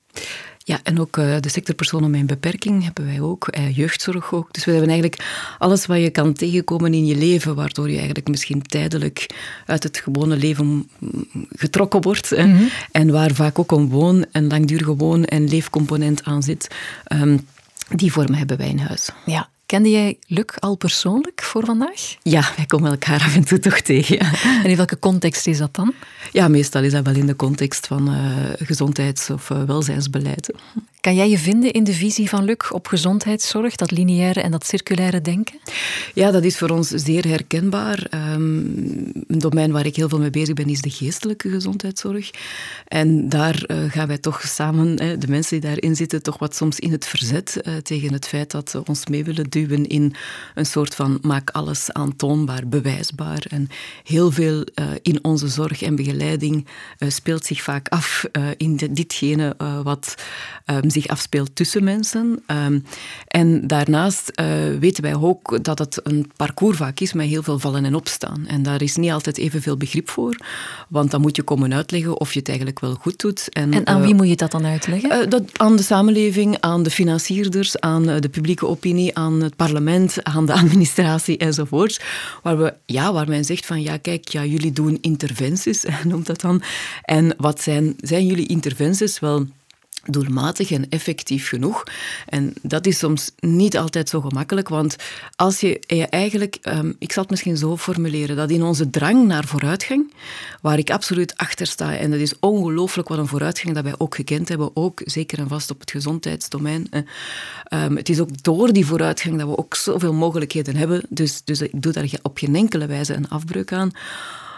Ja, 0.66 0.80
en 0.82 1.00
ook 1.00 1.16
uh, 1.16 1.36
de 1.40 1.48
sectorpersonen 1.48 2.10
met 2.10 2.20
een 2.20 2.26
beperking 2.26 2.84
hebben 2.84 3.04
wij 3.04 3.20
ook, 3.20 3.56
uh, 3.58 3.76
jeugdzorg 3.76 4.32
ook. 4.32 4.52
Dus 4.52 4.64
we 4.64 4.70
hebben 4.70 4.90
eigenlijk 4.90 5.24
alles 5.58 5.86
wat 5.86 5.98
je 5.98 6.10
kan 6.10 6.32
tegenkomen 6.32 6.94
in 6.94 7.06
je 7.06 7.16
leven, 7.16 7.54
waardoor 7.54 7.90
je 7.90 7.96
eigenlijk 7.96 8.28
misschien 8.28 8.62
tijdelijk 8.62 9.26
uit 9.66 9.82
het 9.82 9.98
gewone 9.98 10.36
leven 10.36 10.90
getrokken 11.48 12.02
wordt. 12.02 12.30
Mhm. 12.30 12.62
En 12.92 13.10
waar 13.10 13.34
vaak 13.34 13.58
ook 13.58 13.72
een 13.72 13.88
woon- 13.88 14.26
en 14.32 14.46
langdurige 14.46 14.96
woon- 14.96 15.24
en 15.24 15.48
leefcomponent 15.48 16.24
aan 16.24 16.42
zit. 16.42 16.74
Um, 17.12 17.46
die 17.88 18.12
vormen 18.12 18.34
hebben 18.34 18.56
wij 18.56 18.68
in 18.68 18.78
huis. 18.78 19.10
Ja, 19.26 19.48
Kende 19.66 19.90
jij 19.90 20.18
Luc 20.26 20.44
al 20.58 20.76
persoonlijk 20.76 21.42
voor 21.42 21.64
vandaag? 21.64 22.16
Ja, 22.22 22.52
wij 22.56 22.66
komen 22.66 22.90
elkaar 22.90 23.20
af 23.20 23.34
en 23.34 23.44
toe 23.44 23.58
toch 23.58 23.80
tegen. 23.80 24.18
En 24.62 24.70
in 24.70 24.76
welke 24.76 24.98
context 24.98 25.46
is 25.46 25.58
dat 25.58 25.74
dan? 25.74 25.92
Ja, 26.32 26.48
meestal 26.48 26.82
is 26.82 26.92
dat 26.92 27.04
wel 27.04 27.14
in 27.14 27.26
de 27.26 27.36
context 27.36 27.86
van 27.86 28.14
uh, 28.14 28.36
gezondheids- 28.58 29.30
of 29.30 29.50
uh, 29.50 29.62
welzijnsbeleid. 29.62 30.50
Kan 31.00 31.14
jij 31.14 31.30
je 31.30 31.38
vinden 31.38 31.72
in 31.72 31.84
de 31.84 31.92
visie 31.92 32.28
van 32.28 32.44
Luc 32.44 32.70
op 32.70 32.86
gezondheidszorg, 32.86 33.74
dat 33.74 33.90
lineaire 33.90 34.40
en 34.40 34.50
dat 34.50 34.66
circulaire 34.66 35.20
denken? 35.20 35.58
Ja, 36.14 36.30
dat 36.30 36.44
is 36.44 36.58
voor 36.58 36.70
ons 36.70 36.88
zeer 36.88 37.28
herkenbaar. 37.28 38.06
Um, 38.10 39.12
een 39.26 39.38
domein 39.38 39.72
waar 39.72 39.86
ik 39.86 39.96
heel 39.96 40.08
veel 40.08 40.18
mee 40.18 40.30
bezig 40.30 40.54
ben 40.54 40.68
is 40.68 40.80
de 40.80 40.90
geestelijke 40.90 41.50
gezondheidszorg. 41.50 42.30
En 42.88 43.28
daar 43.28 43.64
uh, 43.66 43.90
gaan 43.90 44.06
wij 44.06 44.18
toch 44.18 44.42
samen, 44.46 44.96
de 44.96 45.28
mensen 45.28 45.60
die 45.60 45.70
daarin 45.70 45.96
zitten, 45.96 46.22
toch 46.22 46.38
wat 46.38 46.56
soms 46.56 46.78
in 46.78 46.92
het 46.92 47.06
verzet 47.06 47.62
tegen 47.82 48.12
het 48.12 48.26
feit 48.26 48.50
dat 48.50 48.70
ze 48.70 48.84
ons 48.84 49.06
mee 49.06 49.24
willen 49.24 49.50
duwen 49.54 49.86
in 49.86 50.14
een 50.54 50.66
soort 50.66 50.94
van 50.94 51.18
maak 51.22 51.50
alles 51.50 51.92
aantoonbaar, 51.92 52.68
bewijsbaar. 52.68 53.44
En 53.48 53.68
heel 54.04 54.30
veel 54.30 54.56
uh, 54.74 54.84
in 55.02 55.24
onze 55.24 55.48
zorg 55.48 55.82
en 55.82 55.96
begeleiding 55.96 56.66
speelt 56.98 57.44
zich 57.44 57.62
vaak 57.62 57.88
af 57.88 58.24
in 58.56 58.76
de, 58.76 58.92
ditgene 58.92 59.56
wat 59.82 60.14
um, 60.66 60.90
zich 60.90 61.06
afspeelt 61.06 61.56
tussen 61.56 61.84
mensen. 61.84 62.42
Um, 62.46 62.84
en 63.28 63.66
daarnaast 63.66 64.32
weten 64.78 65.02
wij 65.02 65.14
ook 65.14 65.64
dat 65.64 65.78
het 65.78 66.00
een 66.02 66.30
parcours 66.36 66.76
vaak 66.76 67.00
is 67.00 67.12
met 67.12 67.26
heel 67.26 67.42
veel 67.42 67.58
vallen 67.58 67.84
en 67.84 67.94
opstaan. 67.94 68.46
En 68.46 68.62
daar 68.62 68.82
is 68.82 68.96
niet 68.96 69.10
altijd 69.10 69.38
evenveel 69.38 69.76
begrip 69.76 70.10
voor, 70.10 70.36
want 70.88 71.10
dan 71.10 71.20
moet 71.20 71.36
je 71.36 71.42
komen 71.42 71.74
uitleggen 71.74 72.20
of 72.20 72.32
je 72.32 72.38
het 72.38 72.48
eigenlijk 72.48 72.80
wel 72.80 72.94
goed 72.94 73.20
doet. 73.20 73.48
En, 73.52 73.72
en 73.72 73.86
aan 73.86 74.02
wie 74.02 74.14
moet 74.14 74.28
je 74.28 74.36
dat 74.36 74.50
dan 74.50 74.64
uitleggen? 74.64 75.30
Dat, 75.30 75.42
aan 75.56 75.76
de 75.76 75.82
samenleving, 75.82 76.56
aan 76.60 76.82
de 76.82 76.90
financierders, 76.90 77.80
aan 77.80 78.02
de 78.02 78.28
publieke 78.28 78.66
opinie, 78.66 79.16
aan 79.18 79.43
het 79.44 79.56
parlement, 79.56 80.24
aan 80.24 80.46
de 80.46 80.52
administratie 80.62 81.38
enzovoorts. 81.38 82.00
Waar, 82.42 82.58
we, 82.58 82.74
ja, 82.86 83.12
waar 83.12 83.28
men 83.28 83.44
zegt 83.44 83.66
van 83.66 83.82
ja, 83.82 83.96
kijk, 83.96 84.28
ja, 84.28 84.44
jullie 84.44 84.72
doen 84.72 84.98
interventies, 85.00 85.84
noemt 86.04 86.26
dat 86.26 86.40
dan. 86.40 86.62
En 87.02 87.34
wat 87.36 87.60
zijn, 87.60 87.94
zijn 88.00 88.26
jullie 88.26 88.46
interventies? 88.46 89.18
Wel 89.18 89.46
doelmatig 90.10 90.70
en 90.70 90.88
effectief 90.88 91.48
genoeg. 91.48 91.82
En 92.26 92.52
dat 92.62 92.86
is 92.86 92.98
soms 92.98 93.30
niet 93.38 93.78
altijd 93.78 94.08
zo 94.08 94.20
gemakkelijk, 94.20 94.68
want 94.68 94.96
als 95.36 95.60
je, 95.60 95.80
eigenlijk, 96.10 96.58
um, 96.62 96.96
ik 96.98 97.12
zal 97.12 97.22
het 97.22 97.30
misschien 97.30 97.56
zo 97.56 97.76
formuleren, 97.76 98.36
dat 98.36 98.50
in 98.50 98.62
onze 98.62 98.90
drang 98.90 99.26
naar 99.26 99.44
vooruitgang, 99.44 100.12
waar 100.60 100.78
ik 100.78 100.90
absoluut 100.90 101.36
achter 101.36 101.66
sta, 101.66 101.96
en 101.96 102.10
dat 102.10 102.20
is 102.20 102.38
ongelooflijk 102.40 103.08
wat 103.08 103.18
een 103.18 103.26
vooruitgang 103.26 103.74
dat 103.74 103.84
wij 103.84 103.94
ook 103.98 104.14
gekend 104.14 104.48
hebben, 104.48 104.70
ook 104.76 105.00
zeker 105.04 105.38
en 105.38 105.48
vast 105.48 105.70
op 105.70 105.80
het 105.80 105.90
gezondheidsdomein. 105.90 106.88
Um, 107.70 107.96
het 107.96 108.08
is 108.08 108.20
ook 108.20 108.42
door 108.42 108.72
die 108.72 108.86
vooruitgang 108.86 109.38
dat 109.38 109.48
we 109.48 109.58
ook 109.58 109.74
zoveel 109.74 110.12
mogelijkheden 110.12 110.76
hebben, 110.76 111.02
dus, 111.08 111.42
dus 111.44 111.60
ik 111.60 111.82
doe 111.82 111.92
daar 111.92 112.08
op 112.22 112.38
geen 112.38 112.54
enkele 112.54 112.86
wijze 112.86 113.14
een 113.14 113.28
afbreuk 113.28 113.72
aan. 113.72 113.90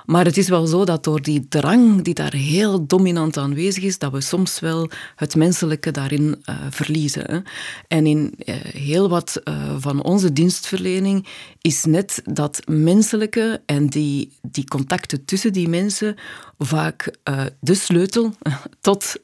Maar 0.07 0.25
het 0.25 0.37
is 0.37 0.49
wel 0.49 0.67
zo 0.67 0.85
dat 0.85 1.05
door 1.05 1.23
die 1.23 1.49
drang 1.49 2.03
die 2.03 2.15
daar 2.15 2.35
heel 2.35 2.87
dominant 2.87 3.37
aanwezig 3.37 3.83
is, 3.83 3.99
dat 3.99 4.13
we 4.13 4.21
soms 4.21 4.61
wel 4.61 4.91
het 5.17 5.35
menselijke 5.35 5.91
daarin 5.91 6.43
uh, 6.45 6.57
verliezen. 6.71 7.45
En 7.89 8.07
in 8.07 8.35
uh, 8.39 8.55
heel 8.61 9.09
wat 9.09 9.41
uh, 9.45 9.75
van 9.79 10.03
onze 10.03 10.33
dienstverlening 10.33 11.27
is 11.61 11.85
net 11.85 12.23
dat 12.25 12.61
menselijke 12.67 13.63
en 13.67 13.87
die, 13.87 14.33
die 14.43 14.65
contacten 14.65 15.25
tussen 15.25 15.53
die 15.53 15.69
mensen 15.69 16.15
vaak 16.59 17.15
de 17.61 17.75
sleutel 17.75 18.35
tot 18.81 19.15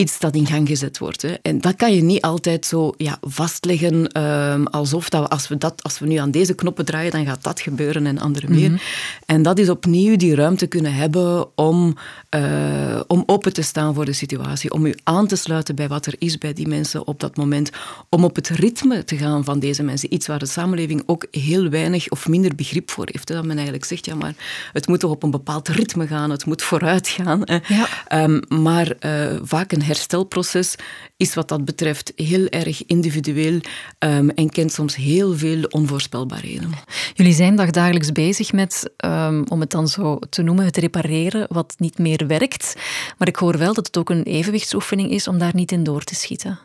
iets 0.00 0.18
dat 0.18 0.34
in 0.34 0.46
gang 0.46 0.68
gezet 0.68 0.98
wordt. 0.98 1.22
Hè. 1.22 1.34
En 1.42 1.60
dat 1.60 1.76
kan 1.76 1.94
je 1.94 2.02
niet 2.02 2.22
altijd 2.22 2.66
zo 2.66 2.92
ja, 2.96 3.18
vastleggen 3.20 4.22
um, 4.22 4.66
alsof 4.66 5.08
dat 5.08 5.22
we, 5.22 5.28
als, 5.28 5.48
we 5.48 5.58
dat, 5.58 5.82
als 5.82 5.98
we 5.98 6.06
nu 6.06 6.16
aan 6.16 6.30
deze 6.30 6.54
knoppen 6.54 6.84
draaien, 6.84 7.12
dan 7.12 7.26
gaat 7.26 7.42
dat 7.42 7.60
gebeuren 7.60 8.06
en 8.06 8.18
andere 8.18 8.48
meer. 8.48 8.68
Mm 8.68 8.76
-hmm. 8.76 8.80
En 9.26 9.42
dat 9.42 9.58
is 9.58 9.68
opnieuw 9.68 10.16
die 10.16 10.34
ruimte 10.34 10.66
kunnen 10.66 10.94
hebben 10.94 11.56
om, 11.56 11.96
uh, 12.36 13.00
om 13.06 13.22
open 13.26 13.52
te 13.52 13.62
staan 13.62 13.94
voor 13.94 14.04
de 14.04 14.12
situatie, 14.12 14.72
om 14.72 14.86
u 14.86 14.94
aan 15.02 15.26
te 15.26 15.36
sluiten 15.36 15.74
bij 15.74 15.88
wat 15.88 16.06
er 16.06 16.14
is 16.18 16.38
bij 16.38 16.52
die 16.52 16.68
mensen 16.68 17.06
op 17.06 17.20
dat 17.20 17.36
moment, 17.36 17.70
om 18.08 18.24
op 18.24 18.36
het 18.36 18.48
ritme 18.48 19.04
te 19.04 19.16
gaan 19.16 19.44
van 19.44 19.58
deze 19.58 19.82
mensen. 19.82 20.14
Iets 20.14 20.26
waar 20.26 20.38
de 20.38 20.46
samenleving 20.46 21.02
ook 21.06 21.26
heel 21.30 21.68
weinig 21.68 22.08
of 22.08 22.28
minder 22.28 22.54
begrip 22.54 22.90
voor 22.90 23.08
heeft. 23.12 23.28
Hè. 23.28 23.34
Dat 23.34 23.44
men 23.44 23.56
eigenlijk 23.56 23.84
zegt, 23.84 24.06
ja 24.06 24.14
maar 24.14 24.34
het 24.72 24.86
moet 24.86 25.00
toch 25.00 25.10
op 25.10 25.22
een 25.22 25.30
bepaald 25.30 25.68
ritme 25.68 26.06
gaan, 26.06 26.30
het 26.30 26.46
moet 26.46 26.62
vooruit 26.62 27.08
gaan. 27.08 27.44
Ja. 27.68 28.24
Um, 28.24 28.42
maar 28.48 28.92
uh, 29.00 29.36
vaak 29.42 29.72
een 29.72 29.84
herstelproces 29.86 30.74
is 31.16 31.34
wat 31.34 31.48
dat 31.48 31.64
betreft 31.64 32.12
heel 32.16 32.46
erg 32.46 32.86
individueel 32.86 33.60
um, 33.98 34.30
en 34.30 34.50
kent 34.50 34.72
soms 34.72 34.96
heel 34.96 35.36
veel 35.36 35.62
onvoorspelbaarheden. 35.62 36.70
Jullie 37.14 37.34
zijn 37.34 37.56
dagdagelijks 37.56 38.12
bezig 38.12 38.52
met, 38.52 38.90
um, 39.04 39.44
om 39.48 39.60
het 39.60 39.70
dan 39.70 39.88
zo 39.88 40.18
te 40.18 40.42
noemen, 40.42 40.64
het 40.64 40.76
repareren 40.76 41.46
wat 41.48 41.74
niet 41.78 41.98
meer 41.98 42.26
werkt. 42.26 42.74
Maar 43.18 43.28
ik 43.28 43.36
hoor 43.36 43.58
wel 43.58 43.74
dat 43.74 43.86
het 43.86 43.96
ook 43.96 44.10
een 44.10 44.22
evenwichtsoefening 44.22 45.10
is 45.10 45.28
om 45.28 45.38
daar 45.38 45.54
niet 45.54 45.72
in 45.72 45.84
door 45.84 46.02
te 46.02 46.14
schieten 46.14 46.58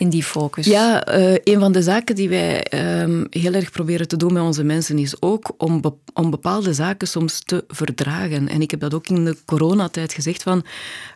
in 0.00 0.08
die 0.08 0.24
focus? 0.24 0.66
Ja, 0.66 1.18
uh, 1.18 1.36
een 1.44 1.60
van 1.60 1.72
de 1.72 1.82
zaken 1.82 2.14
die 2.14 2.28
wij 2.28 2.66
um, 3.02 3.26
heel 3.30 3.52
erg 3.52 3.70
proberen 3.70 4.08
te 4.08 4.16
doen 4.16 4.32
met 4.32 4.42
onze 4.42 4.64
mensen 4.64 4.98
is 4.98 5.22
ook 5.22 5.54
om, 5.56 5.80
be 5.80 5.92
om 6.14 6.30
bepaalde 6.30 6.74
zaken 6.74 7.08
soms 7.08 7.40
te 7.44 7.64
verdragen. 7.68 8.48
En 8.48 8.60
ik 8.62 8.70
heb 8.70 8.80
dat 8.80 8.94
ook 8.94 9.08
in 9.08 9.24
de 9.24 9.36
coronatijd 9.44 10.12
gezegd 10.12 10.42
van, 10.42 10.64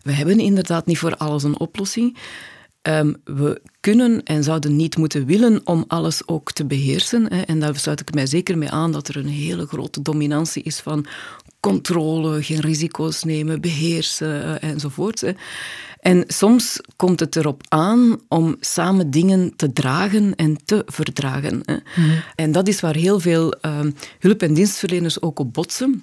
we 0.02 0.12
hebben 0.12 0.40
inderdaad 0.40 0.86
niet 0.86 0.98
voor 0.98 1.16
alles 1.16 1.42
een 1.42 1.58
oplossing. 1.58 2.16
Um, 2.88 3.16
we 3.24 3.60
kunnen 3.80 4.22
en 4.22 4.44
zouden 4.44 4.76
niet 4.76 4.96
moeten 4.96 5.26
willen 5.26 5.60
om 5.64 5.84
alles 5.88 6.28
ook 6.28 6.52
te 6.52 6.64
beheersen. 6.64 7.32
Hè. 7.32 7.40
En 7.40 7.60
daar 7.60 7.76
sluit 7.76 8.00
ik 8.00 8.14
mij 8.14 8.26
zeker 8.26 8.58
mee 8.58 8.70
aan 8.70 8.92
dat 8.92 9.08
er 9.08 9.16
een 9.16 9.28
hele 9.28 9.66
grote 9.66 10.02
dominantie 10.02 10.62
is 10.62 10.80
van 10.80 11.06
controle, 11.60 12.42
geen 12.42 12.60
risico's 12.60 13.22
nemen, 13.22 13.60
beheersen 13.60 14.28
uh, 14.28 14.70
enzovoort. 14.70 15.20
Hè. 15.20 15.32
En 16.04 16.24
soms 16.26 16.80
komt 16.96 17.20
het 17.20 17.36
erop 17.36 17.62
aan 17.68 18.20
om 18.28 18.56
samen 18.60 19.10
dingen 19.10 19.56
te 19.56 19.72
dragen 19.72 20.34
en 20.34 20.56
te 20.64 20.82
verdragen. 20.86 21.60
Hè. 21.64 21.74
Mm. 21.74 22.22
En 22.34 22.52
dat 22.52 22.68
is 22.68 22.80
waar 22.80 22.94
heel 22.94 23.20
veel 23.20 23.54
uh, 23.62 23.80
hulp- 24.18 24.42
en 24.42 24.54
dienstverleners 24.54 25.22
ook 25.22 25.38
op 25.38 25.52
botsen. 25.52 26.02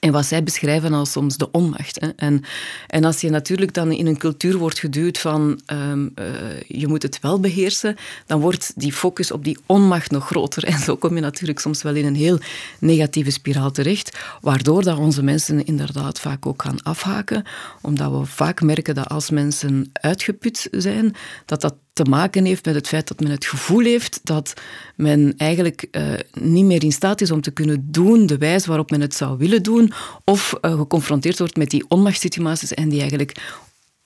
En 0.00 0.12
wat 0.12 0.26
zij 0.26 0.42
beschrijven 0.42 0.92
als 0.92 1.12
soms 1.12 1.36
de 1.36 1.50
onmacht. 1.50 2.00
Hè. 2.00 2.08
En, 2.16 2.42
en 2.86 3.04
als 3.04 3.20
je 3.20 3.30
natuurlijk 3.30 3.74
dan 3.74 3.92
in 3.92 4.06
een 4.06 4.18
cultuur 4.18 4.56
wordt 4.56 4.78
geduwd 4.78 5.18
van 5.18 5.60
um, 5.66 6.12
uh, 6.14 6.24
je 6.66 6.86
moet 6.86 7.02
het 7.02 7.20
wel 7.20 7.40
beheersen, 7.40 7.96
dan 8.26 8.40
wordt 8.40 8.72
die 8.76 8.92
focus 8.92 9.30
op 9.30 9.44
die 9.44 9.58
onmacht 9.66 10.10
nog 10.10 10.26
groter. 10.26 10.64
En 10.70 10.78
zo 10.78 10.96
kom 10.96 11.14
je 11.14 11.20
natuurlijk 11.20 11.58
soms 11.58 11.82
wel 11.82 11.94
in 11.94 12.06
een 12.06 12.14
heel 12.14 12.38
negatieve 12.78 13.30
spiraal 13.30 13.70
terecht, 13.70 14.18
waardoor 14.40 14.82
dat 14.82 14.98
onze 14.98 15.22
mensen 15.22 15.64
inderdaad 15.66 16.20
vaak 16.20 16.46
ook 16.46 16.62
gaan 16.62 16.82
afhaken, 16.82 17.44
omdat 17.80 18.10
we 18.10 18.24
vaak 18.24 18.62
merken 18.62 18.94
dat 18.94 19.08
als 19.08 19.30
mensen 19.30 19.90
uitgeput 19.92 20.68
zijn, 20.70 21.14
dat 21.44 21.60
dat 21.60 21.74
te 22.04 22.10
maken 22.10 22.44
heeft 22.44 22.64
met 22.64 22.74
het 22.74 22.88
feit 22.88 23.08
dat 23.08 23.20
men 23.20 23.30
het 23.30 23.46
gevoel 23.46 23.84
heeft 23.84 24.20
dat 24.22 24.54
men 24.96 25.34
eigenlijk 25.36 25.86
uh, 25.90 26.12
niet 26.32 26.64
meer 26.64 26.82
in 26.82 26.92
staat 26.92 27.20
is 27.20 27.30
om 27.30 27.40
te 27.40 27.50
kunnen 27.50 27.86
doen 27.90 28.26
de 28.26 28.38
wijze 28.38 28.68
waarop 28.68 28.90
men 28.90 29.00
het 29.00 29.14
zou 29.14 29.38
willen 29.38 29.62
doen, 29.62 29.92
of 30.24 30.54
uh, 30.62 30.74
geconfronteerd 30.74 31.38
wordt 31.38 31.56
met 31.56 31.70
die 31.70 31.84
onmachtssituaties 31.88 32.74
en 32.74 32.88
die 32.88 32.98
eigenlijk 32.98 33.36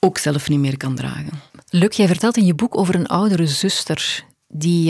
ook 0.01 0.19
zelf 0.19 0.49
niet 0.49 0.59
meer 0.59 0.77
kan 0.77 0.95
dragen. 0.95 1.41
Luc, 1.69 1.97
jij 1.97 2.07
vertelt 2.07 2.37
in 2.37 2.47
je 2.47 2.55
boek 2.55 2.79
over 2.79 2.95
een 2.95 3.07
oudere 3.07 3.47
zuster 3.47 4.25
die 4.49 4.85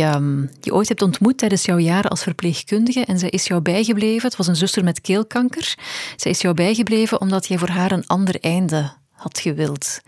je 0.61 0.73
ooit 0.73 0.89
hebt 0.89 1.03
ontmoet 1.03 1.39
tijdens 1.39 1.65
jouw 1.65 1.79
jaren 1.79 2.11
als 2.11 2.23
verpleegkundige 2.23 3.05
en 3.05 3.19
zij 3.19 3.29
is 3.29 3.47
jou 3.47 3.61
bijgebleven. 3.61 4.29
Het 4.29 4.37
was 4.37 4.47
een 4.47 4.57
zuster 4.57 4.85
met 4.85 5.01
keelkanker. 5.01 5.75
Zij 6.17 6.31
is 6.31 6.41
jou 6.41 6.55
bijgebleven 6.55 7.21
omdat 7.21 7.47
jij 7.47 7.59
voor 7.59 7.69
haar 7.69 7.93
een 7.93 8.07
ander 8.07 8.41
einde 8.41 8.93
had 9.11 9.39
gewild. 9.39 10.01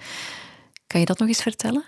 Kan 0.87 1.01
je 1.01 1.07
dat 1.07 1.19
nog 1.19 1.29
eens 1.29 1.43
vertellen? 1.43 1.85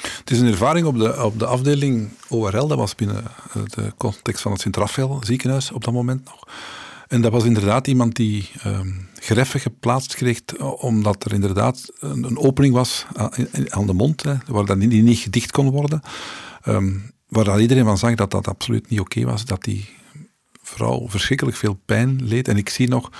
Het 0.00 0.30
is 0.30 0.40
een 0.40 0.46
ervaring 0.46 0.86
op 0.86 0.98
de, 0.98 1.24
op 1.24 1.38
de 1.38 1.46
afdeling 1.46 2.08
ORL, 2.28 2.66
dat 2.66 2.78
was 2.78 2.94
binnen 2.94 3.24
eh, 3.24 3.62
de 3.64 3.92
context 3.96 4.42
van 4.42 4.52
het 4.52 4.60
Sint-Raphaël 4.60 5.20
ziekenhuis 5.24 5.72
op 5.72 5.84
dat 5.84 5.94
moment 5.94 6.24
nog. 6.24 6.44
En 7.08 7.20
dat 7.20 7.32
was 7.32 7.44
inderdaad 7.44 7.86
iemand 7.86 8.16
die 8.16 8.50
um, 8.66 9.08
geplaatst 9.20 10.14
kreeg, 10.14 10.40
omdat 10.60 11.24
er 11.24 11.32
inderdaad 11.32 11.92
een, 12.00 12.38
opening 12.38 12.74
was 12.74 13.06
aan, 13.68 13.86
de 13.86 13.92
mond, 13.92 14.22
hè, 14.22 14.34
waar 14.46 14.64
dat 14.64 14.76
niet, 14.76 15.02
niet 15.02 15.18
gedicht 15.18 15.50
kon 15.50 15.70
worden. 15.70 16.00
Um, 16.68 17.12
waar 17.28 17.44
dat 17.44 17.60
iedereen 17.60 17.84
van 17.84 17.98
zag 17.98 18.14
dat 18.14 18.30
dat 18.30 18.48
absoluut 18.48 18.88
niet 18.88 19.00
oké 19.00 19.24
was, 19.24 19.44
dat 19.44 19.64
die 19.64 19.88
vrouw 20.62 21.08
verschrikkelijk 21.08 21.56
veel 21.56 21.80
pijn 21.84 22.20
leed. 22.22 22.48
En 22.48 22.56
ik 22.56 22.68
zie 22.68 22.88
nog 22.88 23.10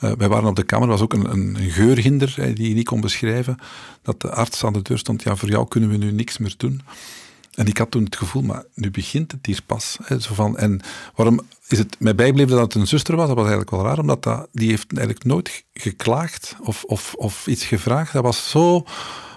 uh, 0.00 0.12
wij 0.18 0.28
waren 0.28 0.48
op 0.48 0.56
de 0.56 0.64
kamer, 0.64 0.88
was 0.88 1.00
ook 1.00 1.12
een, 1.12 1.30
een, 1.30 1.56
geurhinder 1.58 2.54
die 2.54 2.68
je 2.68 2.74
niet 2.74 2.84
kon 2.84 3.00
beschrijven. 3.00 3.56
Dat 4.02 4.20
de 4.20 4.30
arts 4.30 4.64
aan 4.64 4.72
de 4.72 4.82
deur 4.82 4.98
stond, 4.98 5.22
ja, 5.22 5.36
voor 5.36 5.48
jou 5.48 5.68
kunnen 5.68 5.90
we 5.90 5.96
nu 5.96 6.12
niks 6.12 6.38
meer 6.38 6.54
doen. 6.56 6.80
En 7.54 7.66
ik 7.66 7.78
had 7.78 7.90
toen 7.90 8.04
het 8.04 8.16
gevoel, 8.16 8.42
maar 8.42 8.64
nu 8.74 8.90
begint 8.90 9.32
het 9.32 9.46
hier 9.46 9.60
pas. 9.66 9.96
Hè, 10.02 10.20
zo 10.20 10.34
van, 10.34 10.56
en 10.56 10.80
waarom 11.14 11.40
is 11.68 11.78
het 11.78 11.96
mij 11.98 12.14
bijgebleven 12.14 12.56
dat 12.56 12.72
het 12.72 12.74
een 12.74 12.86
zuster 12.86 13.16
was? 13.16 13.26
Dat 13.26 13.36
was 13.36 13.46
eigenlijk 13.46 13.76
wel 13.76 13.84
raar, 13.84 13.98
omdat 13.98 14.22
dat, 14.22 14.48
die 14.52 14.68
heeft 14.68 14.92
eigenlijk 14.92 15.26
nooit 15.26 15.64
geklaagd 15.72 16.56
of, 16.60 16.84
of, 16.84 17.14
of 17.14 17.46
iets 17.46 17.64
gevraagd. 17.64 18.12
Dat 18.12 18.22
was 18.22 18.50
zo 18.50 18.84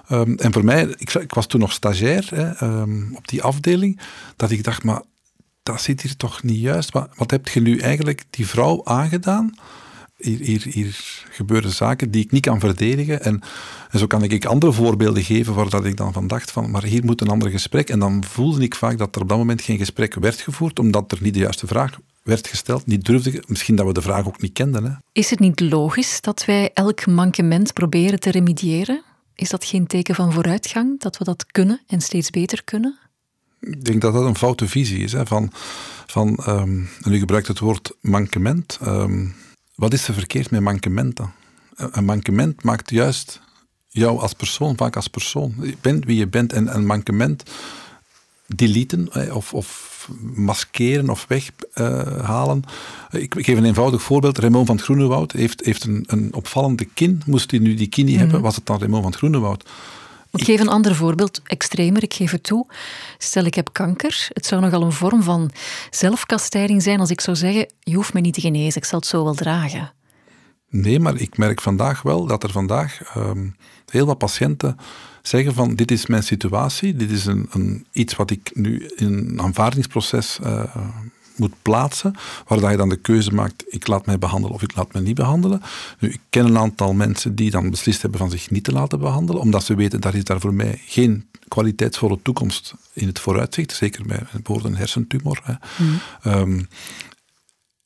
Ehm, 0.09 0.33
en 0.33 0.53
voor 0.53 0.65
mij, 0.65 0.95
ik, 0.97 1.33
was 1.33 1.45
toen 1.45 1.59
nog 1.59 1.71
stagiair 1.71 2.27
hè, 2.33 2.49
ehm, 2.51 3.13
op 3.13 3.27
die 3.27 3.43
afdeling, 3.43 3.99
dat 4.35 4.51
ik 4.51 4.63
dacht, 4.63 4.83
maar 4.83 5.01
dat 5.63 5.81
zit 5.81 6.01
hier 6.01 6.15
toch 6.15 6.43
niet 6.43 6.59
juist. 6.59 6.91
Wat 6.91 7.31
heb 7.31 7.47
je 7.47 7.61
nu 7.61 7.77
eigenlijk 7.77 8.23
die 8.29 8.47
vrouw 8.47 8.85
aangedaan? 8.85 9.53
Hier, 10.19 10.39
hier, 10.39 10.61
hier, 10.63 11.23
gebeuren 11.29 11.71
zaken 11.71 12.11
die 12.11 12.23
ik 12.23 12.31
niet 12.31 12.45
kan 12.45 12.59
verdedigen. 12.59 13.23
En, 13.23 13.41
en 13.89 13.99
zo 13.99 14.07
kan 14.07 14.23
ik 14.23 14.45
andere 14.45 14.71
voorbeelden 14.71 15.23
geven 15.23 15.53
waar 15.53 15.69
dat 15.69 15.85
ik 15.85 15.97
dan 15.97 16.13
van 16.13 16.27
dacht 16.27 16.51
van, 16.51 16.71
maar 16.71 16.83
hier 16.83 17.05
moet 17.05 17.21
een 17.21 17.29
ander 17.29 17.49
gesprek. 17.49 17.89
En 17.89 17.99
dan 17.99 18.23
voelde 18.23 18.63
ik 18.63 18.75
vaak 18.75 18.97
dat 18.97 19.15
er 19.15 19.21
op 19.21 19.29
dat 19.29 19.37
moment 19.37 19.61
geen 19.61 19.77
gesprek 19.77 20.13
werd 20.13 20.41
gevoerd, 20.41 20.79
omdat 20.79 21.11
er 21.11 21.17
niet 21.21 21.33
de 21.33 21.39
juiste 21.39 21.67
vraag 21.67 21.99
werd 22.23 22.47
gesteld, 22.47 22.85
niet 22.85 23.05
durfde. 23.05 23.43
Misschien 23.47 23.75
dat 23.75 23.85
we 23.85 23.93
de 23.93 24.01
vraag 24.01 24.27
ook 24.27 24.41
niet 24.41 24.53
kenden. 24.53 24.83
Hè. 24.83 24.91
Is 25.11 25.29
het 25.29 25.39
niet 25.39 25.59
logisch 25.59 26.21
dat 26.21 26.45
wij 26.45 26.71
elk 26.73 27.05
mankement 27.05 27.73
proberen 27.73 28.19
te 28.19 28.31
remediëren? 28.31 29.03
Is 29.35 29.49
dat 29.49 29.65
geen 29.65 29.87
teken 29.87 30.15
van 30.15 30.33
vooruitgang, 30.33 30.99
dat 30.99 31.17
we 31.17 31.23
dat 31.23 31.45
kunnen 31.45 31.81
en 31.87 32.01
steeds 32.01 32.29
beter 32.29 32.63
kunnen? 32.63 32.99
Ik 33.59 33.85
denk 33.85 34.01
dat 34.01 34.13
dat 34.13 34.25
een 34.25 34.35
foute 34.35 34.67
visie 34.67 35.03
is. 35.03 35.11
Hè, 35.11 35.25
van, 35.25 35.51
van, 36.05 36.39
um, 36.47 36.89
en 37.01 37.13
u 37.13 37.19
gebruikt 37.19 37.47
het 37.47 37.59
woord 37.59 37.91
mankement. 38.01 38.79
Um, 38.83 39.35
wat 39.79 39.93
is 39.93 40.07
er 40.07 40.13
verkeerd 40.13 40.51
met 40.51 40.61
mankementen? 40.61 41.31
Een 41.75 42.05
mankement 42.05 42.63
maakt 42.63 42.89
juist 42.89 43.41
jou 43.87 44.19
als 44.19 44.33
persoon, 44.33 44.77
vaak 44.77 44.95
als 44.95 45.07
persoon. 45.07 45.55
Je 45.61 45.75
bent 45.81 46.05
wie 46.05 46.17
je 46.17 46.27
bent 46.27 46.53
en 46.53 46.75
een 46.75 46.85
mankement 46.85 47.43
deleten 48.47 49.33
of, 49.33 49.53
of 49.53 50.09
maskeren 50.35 51.09
of 51.09 51.25
weghalen. 51.27 52.63
Uh, 53.11 53.21
ik, 53.21 53.35
geef 53.37 53.57
een 53.57 53.65
eenvoudig 53.65 54.01
voorbeeld. 54.01 54.37
Raymond 54.37 54.65
van 54.67 54.75
het 54.75 54.85
Groenewoud 54.85 55.31
heeft, 55.31 55.65
heeft 55.65 55.83
een, 55.83 56.03
een 56.07 56.33
opvallende 56.33 56.85
kin. 56.85 57.21
Moest 57.25 57.51
hij 57.51 57.59
nu 57.59 57.73
die 57.73 57.87
kin 57.87 58.05
niet 58.05 58.17
hebben, 58.17 58.35
mhm. 58.35 58.43
was 58.43 58.55
het 58.55 58.65
dan 58.65 58.79
Raymond 58.79 59.01
van 59.01 59.11
het 59.11 59.19
Groenewoud. 59.19 59.69
Ik 60.31 60.43
geef 60.43 60.59
een 60.59 60.69
ander 60.69 60.95
voorbeeld, 60.95 61.41
extremer, 61.43 62.03
ik 62.03 62.13
geef 62.13 62.31
het 62.31 62.43
toe. 62.43 62.67
Stel 63.17 63.43
ik 63.43 63.53
heb 63.53 63.69
kanker, 63.71 64.27
het 64.29 64.45
zou 64.45 64.61
nogal 64.61 64.81
een 64.81 64.91
vorm 64.91 65.23
van 65.23 65.51
zelfkastijding 65.89 66.83
zijn 66.83 66.99
als 66.99 67.09
ik 67.09 67.21
zou 67.21 67.37
zeggen, 67.37 67.73
je 67.79 67.95
hoeft 67.95 68.13
me 68.13 68.19
niet 68.19 68.33
te 68.33 68.41
genezen, 68.41 68.81
ik 68.81 68.87
zal 68.87 68.99
het 68.99 69.07
zo 69.07 69.23
wel 69.23 69.33
dragen. 69.33 69.93
Nee, 70.69 70.99
maar 70.99 71.15
ik 71.15 71.37
merk 71.37 71.61
vandaag 71.61 72.01
wel 72.01 72.25
dat 72.25 72.43
er 72.43 72.51
vandaag 72.51 73.15
um, 73.17 73.55
heel 73.85 74.05
wat 74.05 74.17
patiënten 74.17 74.77
zeggen 75.21 75.53
van 75.53 75.75
dit 75.75 75.91
is 75.91 76.05
mijn 76.05 76.23
situatie, 76.23 76.95
dit 76.95 77.11
is 77.11 77.25
een, 77.25 77.47
een 77.51 77.87
iets 77.91 78.15
wat 78.15 78.31
ik 78.31 78.51
nu 78.53 78.91
in 78.95 79.13
een 79.13 79.41
aanvaardingsproces 79.41 80.39
uh, 80.43 80.75
moet 81.39 81.53
plaatsen, 81.61 82.15
waar 82.47 82.71
je 82.71 82.77
dan 82.77 82.89
de 82.89 82.95
keuze 82.95 83.31
maakt, 83.31 83.63
ik 83.67 83.87
laat 83.87 84.05
mij 84.05 84.19
behandelen 84.19 84.55
of 84.55 84.61
ik 84.61 84.75
laat 84.75 84.93
mij 84.93 85.01
niet 85.01 85.15
behandelen. 85.15 85.61
Nu, 85.99 86.09
ik 86.09 86.21
ken 86.29 86.45
een 86.45 86.57
aantal 86.57 86.93
mensen 86.93 87.35
die 87.35 87.51
dan 87.51 87.69
beslist 87.69 88.01
hebben 88.01 88.19
van 88.19 88.29
zich 88.29 88.49
niet 88.49 88.63
te 88.63 88.71
laten 88.71 88.99
behandelen, 88.99 89.41
omdat 89.41 89.63
ze 89.63 89.75
weten, 89.75 90.01
dat 90.01 90.13
is 90.13 90.23
daar 90.23 90.39
voor 90.39 90.53
mij 90.53 90.81
geen 90.85 91.29
kwaliteitsvolle 91.47 92.19
toekomst 92.21 92.73
in 92.93 93.07
het 93.07 93.19
vooruitzicht, 93.19 93.75
zeker 93.75 94.05
bij 94.05 94.19
bijvoorbeeld 94.31 94.67
een 94.67 94.77
hersentumor. 94.77 95.41
Hè. 95.43 95.53
Mm. 95.83 95.99
Um, 96.25 96.67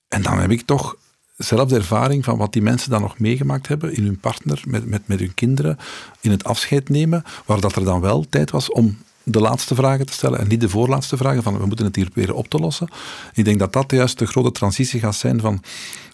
en 0.08 0.22
dan 0.22 0.40
heb 0.40 0.52
ik 0.52 0.62
toch 0.62 0.96
zelf 1.38 1.70
de 1.70 1.76
ervaring 1.76 2.24
van 2.24 2.38
wat 2.38 2.54
die 2.54 2.62
mensen 2.62 2.90
dan 2.90 3.02
nog 3.02 3.20
meegemaakt 3.20 3.68
hebben 3.68 3.94
in 3.96 4.04
hun 4.04 4.20
partner, 4.20 4.62
met, 4.66 4.86
met, 4.86 5.08
met 5.08 5.20
hun 5.20 5.34
kinderen, 5.34 5.78
in 6.22 6.32
het 6.32 6.44
afscheid 6.44 6.90
nemen, 6.90 7.24
waar 7.46 7.60
dat 7.60 7.76
er 7.76 7.84
dan 7.84 8.02
wel 8.02 8.26
tijd 8.30 8.52
was 8.52 8.72
om 8.72 8.98
de 9.24 9.40
laatste 9.40 9.76
vragen 9.76 10.06
te 10.06 10.14
stellen 10.14 10.40
en 10.40 10.48
niet 10.48 10.62
de 10.62 10.70
voorlaatste 10.70 11.18
vragen 11.18 11.44
van 11.44 11.58
we 11.58 11.66
moeten 11.66 11.86
het 11.86 11.96
hier 11.96 12.10
proberen 12.10 12.36
op 12.36 12.48
te 12.48 12.58
lossen. 12.58 12.88
Ik 13.34 13.46
denk 13.46 13.60
dat 13.60 13.74
dat 13.74 13.92
juist 13.92 14.20
de 14.20 14.26
grote 14.26 14.52
transitie 14.52 15.00
gaat 15.00 15.16
zijn 15.16 15.40
van 15.40 15.64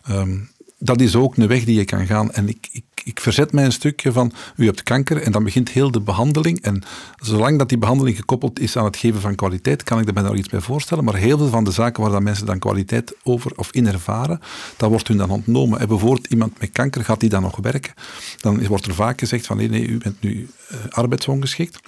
um, 0.10 0.50
dat 0.80 1.02
is 1.02 1.16
ook 1.16 1.38
een 1.38 1.48
weg 1.48 1.64
die 1.64 1.76
je 1.76 1.86
kan 1.86 2.06
gaan. 2.06 2.32
En 2.32 2.50
ik, 2.50 2.70
ik, 2.72 2.84
ik 3.04 3.20
verzet 3.20 3.52
mij 3.52 3.66
een 3.66 3.72
stukje 3.72 4.12
van, 4.12 4.32
u 4.56 4.66
hebt 4.66 4.84
kanker 4.84 5.22
en 5.22 5.32
dan 5.32 5.44
begint 5.44 5.70
heel 5.70 5.92
de 5.92 6.02
behandeling. 6.02 6.62
En 6.62 6.84
zolang 7.16 7.58
dat 7.58 7.70
die 7.70 7.78
behandeling 7.78 8.18
gekoppeld 8.18 8.60
is 8.60 8.78
aan 8.78 8.86
het 8.86 8.98
geven 8.98 9.22
van 9.22 9.36
kwaliteit, 9.36 9.84
kan 9.84 10.00
ik 10.00 10.08
er 10.08 10.14
mij 10.14 10.24
nog 10.24 10.36
iets 10.36 10.50
bij 10.50 10.62
voorstellen. 10.62 11.04
Maar 11.04 11.16
heel 11.16 11.38
veel 11.38 11.50
van 11.50 11.64
de 11.64 11.72
zaken 11.72 12.04
waar 12.04 12.12
dat 12.12 12.22
mensen 12.22 12.46
dan 12.46 12.60
kwaliteit 12.60 13.16
over 13.24 13.52
of 13.56 13.72
in 13.72 13.88
ervaren, 13.88 14.40
dat 14.78 14.90
wordt 14.90 15.08
hun 15.08 15.18
dan 15.18 15.30
ontnomen. 15.30 15.80
En 15.80 15.88
bijvoorbeeld 15.88 16.28
iemand 16.28 16.60
met 16.60 16.72
kanker, 16.72 17.04
gaat 17.04 17.20
die 17.20 17.30
dan 17.30 17.42
nog 17.42 17.58
werken? 17.58 17.94
Dan 18.38 18.68
wordt 18.68 18.86
er 18.86 18.94
vaak 18.94 19.20
gezegd 19.20 19.46
van, 19.46 19.58
nee, 19.58 19.70
nee 19.70 19.88
u 19.88 19.98
bent 19.98 20.22
nu 20.22 20.50
uh, 20.72 20.78
arbeidsongeschikt. 20.90 21.80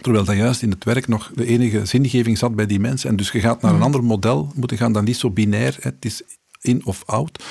Terwijl 0.00 0.24
dat 0.24 0.36
juist 0.36 0.62
in 0.62 0.70
het 0.70 0.84
werk 0.84 1.08
nog 1.08 1.30
de 1.34 1.46
enige 1.46 1.84
zingeving 1.84 2.38
zat 2.38 2.54
bij 2.54 2.66
die 2.66 2.80
mensen. 2.80 3.10
En 3.10 3.16
dus 3.16 3.30
je 3.30 3.40
gaat 3.40 3.62
naar 3.62 3.70
een 3.70 3.76
mm. 3.76 3.82
ander 3.82 4.04
model 4.04 4.52
moeten 4.54 4.76
gaan 4.76 4.92
dan 4.92 5.04
niet 5.04 5.16
zo 5.16 5.30
binair. 5.30 5.76
Het 5.80 6.04
is 6.04 6.22
in 6.60 6.86
of 6.86 7.02
out. 7.06 7.44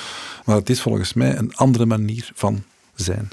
Maar 0.46 0.56
het 0.56 0.70
is 0.70 0.82
volgens 0.82 1.14
mij 1.14 1.38
een 1.38 1.56
andere 1.56 1.86
manier 1.86 2.32
van 2.34 2.64
zijn. 2.96 3.30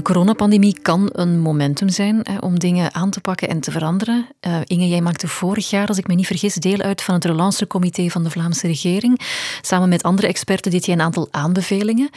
De 0.00 0.06
coronapandemie 0.06 0.80
kan 0.82 1.08
een 1.12 1.40
momentum 1.40 1.88
zijn 1.88 2.20
hè, 2.22 2.38
om 2.38 2.58
dingen 2.58 2.94
aan 2.94 3.10
te 3.10 3.20
pakken 3.20 3.48
en 3.48 3.60
te 3.60 3.70
veranderen. 3.70 4.26
Uh, 4.46 4.56
Inge, 4.64 4.88
jij 4.88 5.00
maakte 5.00 5.28
vorig 5.28 5.70
jaar, 5.70 5.88
als 5.88 5.98
ik 5.98 6.06
me 6.06 6.14
niet 6.14 6.26
vergis, 6.26 6.54
deel 6.54 6.78
uit 6.78 7.02
van 7.02 7.14
het 7.14 7.24
relancecomité 7.24 8.08
van 8.08 8.24
de 8.24 8.30
Vlaamse 8.30 8.66
regering. 8.66 9.20
Samen 9.60 9.88
met 9.88 10.02
andere 10.02 10.26
experten 10.26 10.70
deed 10.70 10.84
jij 10.86 10.94
een 10.94 11.00
aantal 11.00 11.28
aanbevelingen. 11.30 12.10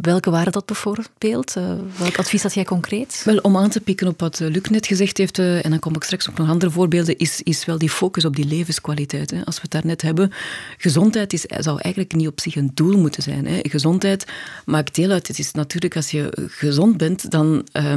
Welke 0.00 0.30
waren 0.30 0.52
dat 0.52 0.66
bijvoorbeeld? 0.66 1.56
Uh, 1.58 1.72
welk 1.98 2.18
advies 2.18 2.42
had 2.42 2.54
jij 2.54 2.64
concreet? 2.64 3.22
Wel, 3.24 3.36
om 3.36 3.56
aan 3.56 3.70
te 3.70 3.80
pikken 3.80 4.06
op 4.06 4.20
wat 4.20 4.40
eh, 4.40 4.48
Luc 4.48 4.62
net 4.70 4.86
gezegd 4.86 5.18
heeft, 5.18 5.38
uh, 5.38 5.64
en 5.64 5.70
dan 5.70 5.78
kom 5.78 5.94
ik 5.94 6.02
straks 6.02 6.28
op 6.28 6.38
nog 6.38 6.48
andere 6.48 6.70
voorbeelden, 6.70 7.18
is, 7.18 7.42
is 7.42 7.64
wel 7.64 7.78
die 7.78 7.90
focus 7.90 8.24
op 8.24 8.36
die 8.36 8.44
levenskwaliteit. 8.44 9.32
Als 9.44 9.54
we 9.54 9.62
het 9.62 9.70
daarnet 9.70 10.02
hebben, 10.02 10.32
gezondheid 10.76 11.32
is, 11.32 11.44
zou 11.58 11.80
eigenlijk 11.80 12.14
niet 12.14 12.26
op 12.26 12.40
zich 12.40 12.56
een 12.56 12.70
doel 12.74 12.98
moeten 12.98 13.22
zijn. 13.22 13.46
Gezondheid 13.62 14.26
maakt 14.64 14.94
deel 14.94 15.10
uit. 15.10 15.28
Het 15.28 15.38
is 15.38 15.52
natuurlijk, 15.52 15.96
als 15.96 16.10
je 16.10 16.48
gezond 16.50 16.96
bent, 16.96 17.30
dan, 17.30 17.66
uh, 17.72 17.92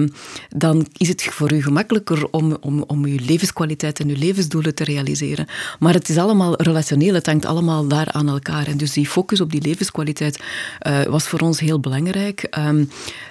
dan 0.49 0.87
is 0.97 1.07
het 1.07 1.23
voor 1.23 1.53
u 1.53 1.61
gemakkelijker 1.61 2.27
om, 2.31 2.57
om, 2.61 2.83
om 2.87 3.05
uw 3.05 3.17
levenskwaliteit 3.19 3.99
en 3.99 4.09
uw 4.09 4.17
levensdoelen 4.17 4.75
te 4.75 4.83
realiseren. 4.83 5.45
Maar 5.79 5.93
het 5.93 6.09
is 6.09 6.17
allemaal 6.17 6.61
relationeel, 6.61 7.13
het 7.13 7.25
hangt 7.25 7.45
allemaal 7.45 7.87
daar 7.87 8.11
aan 8.11 8.29
elkaar. 8.29 8.67
En 8.67 8.77
dus 8.77 8.93
die 8.93 9.07
focus 9.07 9.41
op 9.41 9.51
die 9.51 9.61
levenskwaliteit 9.61 10.39
was 11.07 11.27
voor 11.27 11.39
ons 11.39 11.50
heel 11.59 11.79
belangrijk. 11.79 12.43
Ehm, 12.43 12.85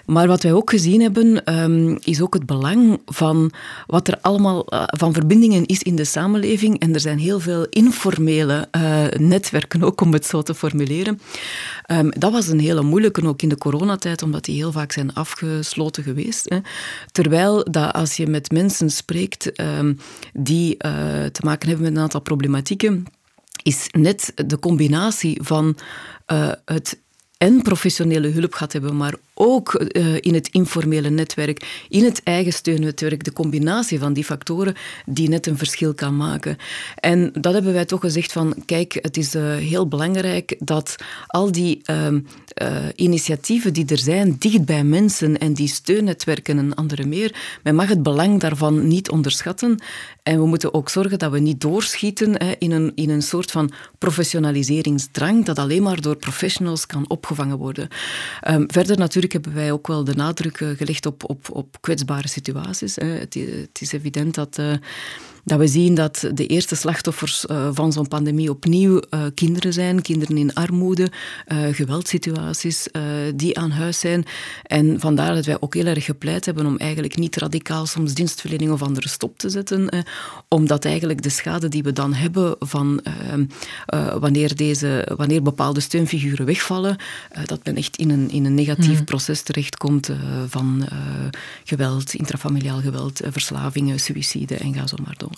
maar 0.06 0.26
wat 0.26 0.42
wij 0.42 0.52
ook 0.52 0.70
gezien 0.70 1.00
hebben, 1.00 1.44
ehm, 1.44 1.96
is 2.04 2.20
ook 2.20 2.34
het 2.34 2.46
belang 2.46 3.00
van 3.06 3.52
wat 3.86 4.08
er 4.08 4.18
allemaal 4.20 4.74
uh, 4.74 4.82
van 4.86 5.12
verbindingen 5.12 5.66
is 5.66 5.82
in 5.82 5.96
de 5.96 6.04
samenleving. 6.04 6.80
En 6.80 6.94
er 6.94 7.00
zijn 7.00 7.18
heel 7.18 7.40
veel 7.40 7.66
informele 7.70 8.68
uh, 8.76 9.06
netwerken 9.18 9.82
ook, 9.82 10.00
om 10.00 10.12
het 10.12 10.26
zo 10.26 10.42
te 10.42 10.54
formuleren. 10.54 11.20
Um, 11.90 12.10
dat 12.10 12.32
was 12.32 12.48
een 12.48 12.60
hele 12.60 12.82
moeilijke, 12.82 13.26
ook 13.26 13.42
in 13.42 13.48
de 13.48 13.58
coronatijd, 13.58 14.22
omdat 14.22 14.44
die 14.44 14.56
heel 14.56 14.72
vaak 14.72 14.92
zijn 14.92 15.14
afgesloten 15.14 16.02
geweest. 16.02 16.48
Hè. 16.48 16.58
Terwijl 17.12 17.64
dat 17.70 17.92
als 17.92 18.16
je 18.16 18.26
met 18.26 18.50
mensen 18.50 18.90
spreekt 18.90 19.52
die 20.32 20.70
uh, 20.70 20.80
te 21.24 21.40
maken 21.44 21.68
hebben 21.68 21.86
met 21.86 21.96
een 21.96 22.02
aantal 22.02 22.20
problematieken, 22.20 23.04
is 23.62 23.88
net 23.90 24.32
de 24.34 24.58
combinatie 24.58 25.40
van 25.42 25.76
het 26.64 26.98
en 27.40 27.62
professionele 27.62 28.28
hulp 28.28 28.54
gaat 28.54 28.72
hebben, 28.72 28.96
maar 28.96 29.14
ook 29.40 29.84
uh, 29.96 30.16
in 30.20 30.34
het 30.34 30.48
informele 30.48 31.10
netwerk, 31.10 31.84
in 31.88 32.04
het 32.04 32.20
eigen 32.22 32.52
steunnetwerk, 32.52 33.24
de 33.24 33.32
combinatie 33.32 33.98
van 33.98 34.12
die 34.12 34.24
factoren 34.24 34.74
die 35.06 35.28
net 35.28 35.46
een 35.46 35.58
verschil 35.58 35.94
kan 35.94 36.16
maken. 36.16 36.56
En 36.94 37.32
dat 37.32 37.52
hebben 37.52 37.72
wij 37.72 37.84
toch 37.84 38.00
gezegd 38.00 38.32
van, 38.32 38.54
kijk, 38.66 38.98
het 39.02 39.16
is 39.16 39.34
uh, 39.34 39.56
heel 39.56 39.88
belangrijk 39.88 40.56
dat 40.58 40.96
al 41.26 41.52
die 41.52 41.80
uh, 41.90 42.06
initiatieven 42.94 43.72
die 43.72 43.86
er 43.86 43.98
zijn, 43.98 44.36
dicht 44.38 44.64
bij 44.64 44.84
mensen 44.84 45.38
en 45.38 45.52
die 45.52 45.68
steunnetwerken 45.68 46.58
en 46.58 46.74
andere 46.74 47.06
meer, 47.06 47.58
men 47.62 47.74
mag 47.74 47.88
het 47.88 48.02
belang 48.02 48.40
daarvan 48.40 48.88
niet 48.88 49.10
onderschatten. 49.10 49.82
En 50.22 50.38
we 50.38 50.46
moeten 50.46 50.74
ook 50.74 50.88
zorgen 50.88 51.18
dat 51.18 51.30
we 51.32 51.38
niet 51.38 51.60
doorschieten 51.60 52.42
hè, 52.42 52.52
in, 52.58 52.70
een, 52.70 52.92
in 52.94 53.10
een 53.10 53.22
soort 53.22 53.50
van 53.50 53.72
professionaliseringsdrang 53.98 55.44
dat 55.44 55.58
alleen 55.58 55.82
maar 55.82 56.00
door 56.00 56.16
professionals 56.16 56.86
kan 56.86 57.08
opgevangen 57.08 57.58
worden. 57.58 57.88
Um, 58.48 58.64
verder 58.66 58.98
natuurlijk 58.98 59.29
hebben 59.32 59.54
wij 59.54 59.72
ook 59.72 59.86
wel 59.86 60.04
de 60.04 60.14
nadruk 60.14 60.60
eh, 60.60 60.68
gelegd 60.68 61.06
op, 61.06 61.30
op, 61.30 61.50
op 61.52 61.76
kwetsbare 61.80 62.28
situaties. 62.28 62.96
Het, 62.96 63.36
is 63.80 63.92
evident 63.92 64.34
dat 64.34 64.58
uh, 64.58 64.72
dat 65.44 65.58
we 65.58 65.66
zien 65.66 65.94
dat 65.94 66.28
de 66.34 66.46
eerste 66.46 66.74
slachtoffers 66.74 67.44
uh, 67.50 67.68
van 67.72 67.92
zo'n 67.92 68.08
pandemie 68.08 68.50
opnieuw 68.50 69.02
uh, 69.10 69.22
kinderen 69.34 69.72
zijn, 69.72 70.02
kinderen 70.02 70.36
in 70.36 70.54
armoede, 70.54 71.10
uh, 71.48 71.58
geweldsituaties 71.70 72.88
die 73.34 73.58
aan 73.58 73.70
huis 73.70 73.98
zijn. 74.00 74.24
En 74.62 75.00
vandaar 75.00 75.34
dat 75.34 75.44
wij 75.44 75.56
ook 75.60 75.74
heel 75.74 75.86
erg 75.86 76.04
gepleit 76.04 76.44
hebben 76.44 76.66
om 76.66 76.76
eigenlijk 76.76 77.16
niet 77.16 77.36
radicaal 77.36 77.86
soms 77.86 78.14
dienstverlening 78.14 78.70
of 78.70 78.82
andere 78.82 79.08
stop 79.08 79.38
te 79.38 79.48
zetten, 79.48 80.04
omdat 80.48 80.84
eigenlijk 80.84 81.22
de 81.22 81.28
schade 81.28 81.68
die 81.68 81.82
we 81.82 81.92
dan 81.92 82.14
hebben 82.14 82.56
van 82.58 83.00
wanneer, 84.18 84.56
deze, 84.56 85.08
wanneer 85.16 85.42
bepaalde 85.42 85.80
steunfiguren 85.80 86.46
wegvallen, 86.46 86.96
dat 87.44 87.64
men 87.64 87.76
echt 87.76 87.96
in 87.96 88.10
een, 88.10 88.30
in 88.30 88.44
een 88.44 88.54
negatief 88.54 88.96
hmm. 88.96 89.04
proces 89.04 89.42
terechtkomt 89.42 90.10
van 90.48 90.88
geweld, 91.64 92.14
intrafamiliaal 92.14 92.80
geweld, 92.80 93.20
verslavingen, 93.30 94.00
suïcide 94.00 94.54
en 94.54 94.74
ga 94.74 94.86
zo 94.86 94.96
maar 95.04 95.16
door. 95.16 95.29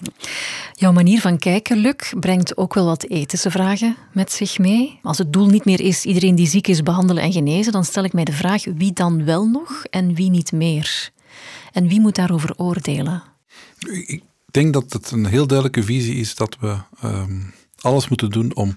Jouw 0.72 0.92
manier 0.92 1.20
van 1.20 1.38
kijken, 1.38 1.76
Luc, 1.76 2.12
brengt 2.20 2.56
ook 2.56 2.74
wel 2.74 2.84
wat 2.84 3.02
ethische 3.02 3.50
vragen 3.50 3.96
met 4.12 4.32
zich 4.32 4.58
mee. 4.58 4.98
Als 5.02 5.18
het 5.18 5.32
doel 5.32 5.46
niet 5.46 5.64
meer 5.64 5.80
is 5.80 6.04
iedereen 6.04 6.34
die 6.34 6.46
ziek 6.46 6.68
is 6.68 6.82
behandelen 6.82 7.22
en 7.22 7.32
genezen, 7.32 7.72
dan 7.72 7.84
stel 7.84 8.04
ik 8.04 8.12
mij 8.12 8.24
de 8.24 8.32
vraag 8.32 8.64
wie 8.64 8.92
dan 8.92 9.24
wel 9.24 9.46
nog 9.46 9.84
en 9.90 10.14
wie 10.14 10.30
niet 10.30 10.52
meer. 10.52 11.10
En 11.72 11.88
wie 11.88 12.00
moet 12.00 12.14
daarover 12.14 12.54
oordelen? 12.56 13.22
Ik 14.06 14.22
denk 14.50 14.72
dat 14.72 14.92
het 14.92 15.10
een 15.10 15.26
heel 15.26 15.46
duidelijke 15.46 15.82
visie 15.82 16.16
is 16.16 16.34
dat 16.34 16.56
we 16.60 16.76
ehm, 17.00 17.40
alles 17.80 18.08
moeten 18.08 18.30
doen 18.30 18.54
om 18.54 18.76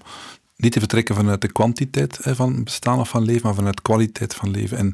niet 0.56 0.72
te 0.72 0.78
vertrekken 0.78 1.14
vanuit 1.14 1.40
de 1.40 1.52
kwantiteit 1.52 2.18
van 2.20 2.64
bestaan 2.64 2.98
of 2.98 3.08
van 3.08 3.24
leven, 3.24 3.42
maar 3.42 3.54
vanuit 3.54 3.82
kwaliteit 3.82 4.34
van 4.34 4.50
leven. 4.50 4.78
En 4.78 4.86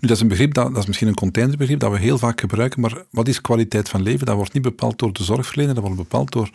nu, 0.00 0.08
dat 0.08 0.10
is 0.10 0.20
een 0.20 0.28
begrip, 0.28 0.54
dat, 0.54 0.68
dat 0.68 0.82
is 0.82 0.86
misschien 0.86 1.08
een 1.08 1.14
containerbegrip 1.14 1.80
dat 1.80 1.92
we 1.92 1.98
heel 1.98 2.18
vaak 2.18 2.40
gebruiken, 2.40 2.80
maar 2.80 3.04
wat 3.10 3.28
is 3.28 3.40
kwaliteit 3.40 3.88
van 3.88 4.02
leven? 4.02 4.26
Dat 4.26 4.36
wordt 4.36 4.52
niet 4.52 4.62
bepaald 4.62 4.98
door 4.98 5.12
de 5.12 5.24
zorgverlener, 5.24 5.74
dat 5.74 5.82
wordt 5.84 5.98
bepaald 5.98 6.32
door 6.32 6.50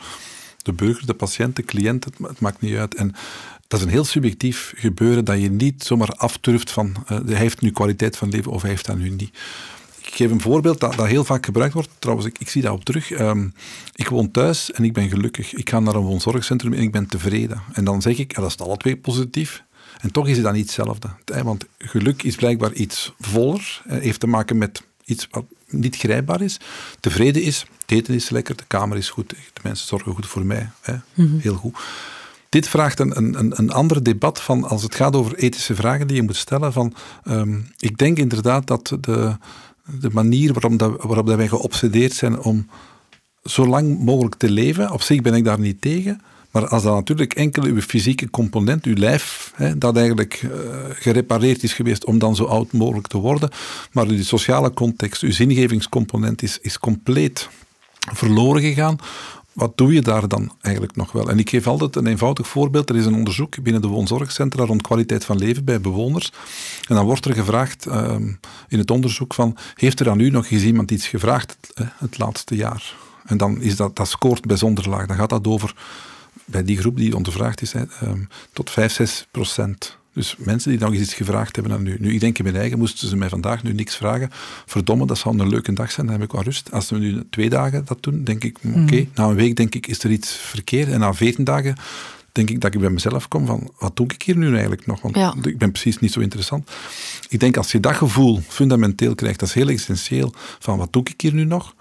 de 0.62 0.73
burger, 0.73 1.06
de 1.06 1.13
patiënt, 1.13 1.56
de 1.56 1.63
cliënt, 1.63 2.04
het, 2.04 2.39
maakt 2.39 2.62
niet 2.62 2.75
uit. 2.75 2.95
En 2.95 3.15
dat 3.67 3.80
is 3.80 3.86
een 3.86 3.91
heel 3.91 4.06
subjectief 4.06 4.73
gebeuren 4.75 5.25
dat 5.25 5.41
je 5.41 5.51
niet 5.51 5.84
zomaar 5.84 6.10
afturft 6.10 6.71
van 6.71 6.95
uh, 7.12 7.19
hij 7.25 7.36
heeft 7.36 7.62
nu 7.62 7.71
kwaliteit 7.71 8.17
van 8.17 8.30
leven 8.30 8.51
of 8.51 8.62
hij 8.62 8.71
heeft 8.71 8.86
dat 8.86 8.97
nu 8.97 9.10
niet. 9.10 9.38
Ik 10.06 10.13
geef 10.15 10.32
een 10.32 10.41
voorbeeld 10.41 10.80
dat, 10.80 10.96
dat 10.96 11.08
heel 11.08 11.24
vaak 11.24 11.46
gebruikt 11.46 11.74
wordt. 11.74 11.89
Trouwens, 12.00 12.28
ik, 12.28 12.39
ik 12.39 12.50
zie 12.50 12.62
dat 12.62 12.72
op 12.72 12.86
terug. 12.86 13.20
Um, 13.20 13.54
ik 13.96 14.08
woon 14.08 14.32
thuis 14.32 14.72
en 14.72 14.84
ik 14.84 14.94
ben 14.94 15.10
gelukkig. 15.10 15.54
Ik 15.54 15.70
ga 15.70 15.80
naar 15.80 15.96
een 15.96 16.02
woonzorgcentrum 16.02 16.74
en 16.74 16.82
ik 16.82 16.91
ben 16.91 17.08
tevreden. 17.08 17.62
En 17.74 17.84
dan 17.84 18.02
zeg 18.02 18.18
ik, 18.18 18.36
ja, 18.36 18.41
dat 18.41 18.50
is 18.50 18.58
alle 18.58 18.78
twee 18.78 18.98
positief. 18.98 19.63
En 20.02 20.12
toch 20.12 20.28
is 20.28 20.36
het 20.36 20.46
dan 20.46 20.54
niet 20.54 20.65
hetzelfde. 20.65 21.10
Want 21.44 21.65
geluk 21.78 22.24
is 22.24 22.36
blijkbaar 22.36 22.74
iets 22.74 23.13
voller. 23.20 23.82
Heeft 23.88 24.20
te 24.20 24.28
maken 24.28 24.58
met 24.58 24.84
iets 25.06 25.28
wat 25.32 25.46
niet 25.70 25.96
grijpbaar 25.96 26.41
is. 26.41 26.60
Tevreden 27.00 27.41
is, 27.41 27.65
het 27.82 27.91
eten 27.91 28.13
is 28.13 28.30
lekker, 28.30 28.56
de 28.56 28.63
kamer 28.68 28.98
is 28.98 29.10
goed, 29.10 29.30
de 29.30 29.62
mensen 29.63 29.88
zorgen 29.88 30.13
goed 30.13 30.28
voor 30.28 30.46
mij. 30.46 30.70
Hè? 30.82 30.96
Mhm. 31.13 31.38
Heel 31.38 31.56
goed. 31.56 31.78
Dit 32.50 32.68
vraagt 32.68 33.00
een, 33.00 33.18
een, 33.18 33.60
een 33.60 33.72
ander 33.72 34.04
debat 34.04 34.41
van 34.41 34.63
als 34.63 34.84
het 34.84 34.96
gaat 34.96 35.15
over 35.15 35.36
ethische 35.36 35.76
vragen 35.76 36.08
die 36.08 36.15
je 36.15 36.24
moet 36.24 36.36
stellen. 36.36 36.74
Van, 36.74 36.94
um, 37.28 37.68
ik 37.80 37.98
denk 37.98 38.18
inderdaad 38.18 38.68
dat 38.68 38.98
de, 39.00 39.38
de 39.86 40.10
manier 40.12 40.54
waarop, 40.54 40.80
dat, 40.80 41.04
waarop 41.04 41.28
wij 41.28 41.48
geobsedeerd 41.48 42.13
zijn 42.13 42.39
om 42.39 42.67
zo 43.43 43.65
lang 43.65 44.00
mogelijk 44.00 44.36
te 44.36 44.50
leven, 44.50 44.91
op 44.91 45.02
zich 45.02 45.21
ben 45.21 45.34
ik 45.34 45.43
daar 45.43 45.60
niet 45.60 45.82
tegen. 45.82 46.21
Maar 46.52 46.67
als 46.67 46.84
dat 46.84 46.93
natuurlijk 46.93 47.34
enkel 47.34 47.63
uw 47.63 47.82
fysieke 47.82 48.30
component, 48.30 48.86
uw 48.86 48.95
lijf, 48.95 49.52
hè, 49.56 49.78
dat 49.78 49.98
eigenlijk 49.98 50.41
uh, 50.43 50.52
gerepareerd 50.89 51.63
is 51.63 51.74
geweest 51.74 52.06
om 52.06 52.19
dan 52.19 52.36
zo 52.36 52.43
oud 52.43 52.71
mogelijk 52.71 53.08
te 53.08 53.17
worden, 53.17 53.50
maar 53.91 54.08
uw 54.08 54.24
sociale 54.24 54.74
context, 54.74 55.21
uw 55.21 55.32
zingevingscomponent 55.32 56.41
is, 56.41 56.60
is 56.62 56.80
compleet 56.80 57.50
verloren 58.13 58.62
gegaan, 58.62 58.98
wat 59.56 59.78
doe 59.78 59.94
je 59.94 60.02
daar 60.02 60.28
dan 60.28 60.52
eigenlijk 60.62 60.96
nog 60.96 61.12
wel? 61.12 61.30
En 61.30 61.39
ik 61.39 61.50
geef 61.50 61.68
altijd 61.68 61.96
een 61.96 62.08
eenvoudig 62.08 62.48
voorbeeld. 62.48 62.89
Er 62.89 62.96
is 62.96 63.06
een 63.06 63.15
onderzoek 63.15 63.63
binnen 63.63 63.82
de 63.82 63.88
woonzorgcentra 63.88 64.65
rond 64.65 64.82
kwaliteit 64.82 65.26
van 65.26 65.38
leven 65.38 65.65
bij 65.65 65.82
bewoners. 65.82 66.32
En 66.88 66.96
dan 66.96 67.06
wordt 67.06 67.26
er 67.26 67.34
gevraagd 67.34 67.86
ehm, 67.86 68.34
in 68.68 68.80
het 68.80 68.91
onderzoek 68.91 69.34
van, 69.34 69.58
heeft 69.76 70.00
er 70.00 70.10
aan 70.10 70.20
u 70.20 70.30
nog 70.30 70.50
eens 70.50 70.63
iemand 70.63 70.91
iets 70.91 71.08
gevraagd 71.08 71.58
het, 71.74 71.88
het 71.98 72.18
laatste 72.18 72.56
jaar? 72.56 72.96
En 73.26 73.38
dan 73.38 73.62
is 73.62 73.76
dat, 73.76 73.96
dat 73.96 74.08
scoort 74.08 74.46
bijzonder 74.46 74.89
laag. 74.89 75.06
Dan 75.06 75.18
gaat 75.18 75.30
dat 75.30 75.48
over, 75.48 75.76
bij 76.46 76.63
die 76.63 76.78
groep 76.78 76.98
die 76.98 77.15
ondervraagd 77.15 77.62
is, 77.62 77.74
ehm, 77.74 78.24
tot 78.54 78.70
5, 78.70 78.94
6 78.94 79.28
procent. 79.32 79.98
Dus 80.15 80.36
mensen 80.38 80.71
die 80.71 80.80
nog 80.80 80.91
eens 80.91 81.01
iets 81.01 81.13
gevraagd 81.13 81.56
hebben 81.56 81.73
aan 81.73 81.84
nu. 81.84 81.97
Nu, 81.99 82.13
ik 82.13 82.19
denk 82.19 82.38
in 82.38 82.43
mijn 82.43 82.56
eigen, 82.56 82.78
moesten 82.78 83.08
ze 83.08 83.15
mij 83.15 83.30
vandaag 83.30 83.63
nu 83.63 83.73
niks 83.73 83.95
vragen. 83.95 84.30
Verdomme, 84.65 85.06
dat 85.06 85.17
zou 85.17 85.39
een 85.39 85.49
leuke 85.49 85.73
dag 85.73 85.91
zijn, 85.91 86.06
dan 86.06 86.15
heb 86.15 86.25
ik 86.25 86.32
wel 86.32 86.43
rust. 86.43 86.71
Als 86.71 86.89
we 86.89 86.97
nu 86.97 87.23
twee 87.30 87.49
dagen 87.49 87.86
dat 87.86 88.04
doen, 88.04 88.23
denk 88.23 88.43
ik, 88.43 88.58
oké. 88.63 88.80
Mhm. 88.80 89.04
Na 89.15 89.23
een 89.23 89.36
week 89.36 89.56
denk 89.56 89.75
ik, 89.75 89.88
is 89.88 90.04
er 90.04 90.12
iets 90.12 90.32
verkeerd. 90.34 90.89
En 90.89 90.99
na 90.99 91.13
veertien 91.13 91.43
dagen 91.43 91.75
denk 92.32 92.49
ik 92.49 92.62
dat 92.62 92.73
ik 92.73 92.80
bij 92.80 92.89
mezelf 92.89 93.28
kom 93.28 93.45
van, 93.45 93.71
wat 93.80 93.95
doe 93.95 94.08
ik 94.13 94.21
hier 94.21 94.38
nu 94.38 94.51
eigenlijk 94.51 94.86
nog? 94.86 95.01
Want 95.01 95.45
ik 95.45 95.58
ben 95.58 95.71
precies 95.71 95.99
niet 95.99 96.12
zo 96.12 96.19
interessant. 96.19 96.71
Ik 97.30 97.39
denk, 97.39 97.58
als 97.58 97.71
je 97.71 97.80
dat 97.80 97.95
gevoel 97.95 98.41
fundamenteel 98.47 99.15
krijgt, 99.15 99.39
dat 99.39 99.49
is 99.49 99.56
heel 99.56 99.69
essentieel, 99.69 100.34
van 100.60 100.78
wat 100.78 100.93
doe 100.93 101.04
ik 101.04 101.21
hier 101.21 101.34
nu 101.34 101.43
nog? 101.43 101.75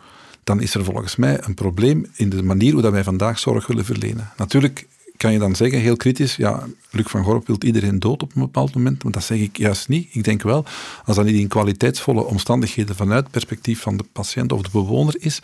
Dan 0.44 0.60
is 0.60 0.74
er 0.74 0.84
volgens 0.84 1.16
mij 1.16 1.38
een 1.40 1.54
probleem 1.54 2.06
in 2.14 2.28
de 2.28 2.42
manier 2.42 2.72
hoe 2.72 2.82
dat 2.82 2.92
wij 2.92 3.04
vandaag 3.04 3.38
zorg 3.38 3.66
willen 3.66 3.84
verlenen. 3.84 4.32
Natuurlijk 4.36 4.86
kan 5.24 5.32
je 5.32 5.38
dan 5.38 5.56
zeggen, 5.56 5.80
heel 5.80 5.96
kritisch, 5.96 6.36
ja, 6.36 6.66
Luc 6.90 7.06
van 7.06 7.24
Gorp 7.24 7.46
wil 7.46 7.56
iedereen 7.60 7.98
dood 7.98 8.22
op 8.22 8.34
een 8.34 8.42
bepaald 8.42 8.74
moment, 8.74 9.02
maar 9.02 9.12
dat 9.12 9.24
zeg 9.24 9.38
ik 9.38 9.56
juist 9.56 9.88
niet. 9.88 10.08
Ik 10.12 10.24
denk 10.24 10.42
wel, 10.42 10.64
als 11.04 11.16
dat 11.16 11.24
niet 11.24 11.34
in 11.34 11.48
kwaliteitsvolle 11.48 12.24
omstandigheden 12.24 12.96
vanuit 12.96 13.22
het 13.22 13.32
perspectief 13.32 13.80
van 13.80 13.96
de 13.96 14.04
patiënt 14.12 14.52
of 14.52 14.62
de 14.62 14.68
bewoner 14.72 15.14
is, 15.18 15.40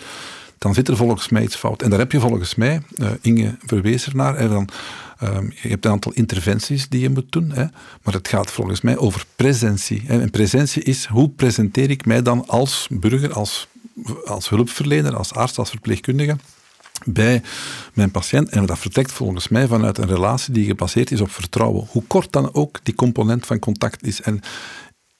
dan 0.58 0.74
zit 0.74 0.88
er 0.88 0.96
volgens 0.96 1.28
mij 1.28 1.42
iets 1.42 1.56
fout. 1.56 1.82
En 1.82 1.90
daar 1.90 1.98
heb 1.98 2.12
je 2.12 2.20
volgens 2.20 2.54
mij, 2.54 2.82
uh, 2.96 3.10
Inge 3.20 3.56
verwees 3.66 4.06
ernaar, 4.06 4.34
en 4.34 4.48
dan, 4.48 4.68
uh, 5.22 5.38
je 5.62 5.68
hebt 5.68 5.84
een 5.84 5.90
aantal 5.90 6.12
interventies 6.12 6.88
die 6.88 7.00
je 7.00 7.10
moet 7.10 7.32
doen, 7.32 7.50
hè, 7.50 7.64
maar 8.02 8.14
het 8.14 8.28
gaat 8.28 8.50
volgens 8.50 8.80
mij 8.80 8.96
over 8.96 9.24
presentie. 9.36 10.02
Hè. 10.06 10.20
En 10.20 10.30
presentie 10.30 10.82
is, 10.82 11.04
hoe 11.04 11.30
presenteer 11.30 11.90
ik 11.90 12.06
mij 12.06 12.22
dan 12.22 12.48
als 12.48 12.86
burger, 12.90 13.32
als, 13.32 13.68
als 14.24 14.48
hulpverlener, 14.48 15.16
als 15.16 15.32
arts, 15.32 15.58
als 15.58 15.70
verpleegkundige, 15.70 16.36
bij 17.04 17.42
mijn 17.92 18.10
patiënt. 18.10 18.48
En 18.48 18.66
dat 18.66 18.78
vertrekt 18.78 19.12
volgens 19.12 19.48
mij 19.48 19.66
vanuit 19.66 19.98
een 19.98 20.06
relatie 20.06 20.52
die 20.52 20.66
gebaseerd 20.66 21.10
is 21.10 21.20
op 21.20 21.30
vertrouwen. 21.30 21.86
Hoe 21.90 22.02
kort 22.06 22.32
dan 22.32 22.54
ook 22.54 22.80
die 22.82 22.94
component 22.94 23.46
van 23.46 23.58
contact 23.58 24.06
is. 24.06 24.20
En 24.20 24.40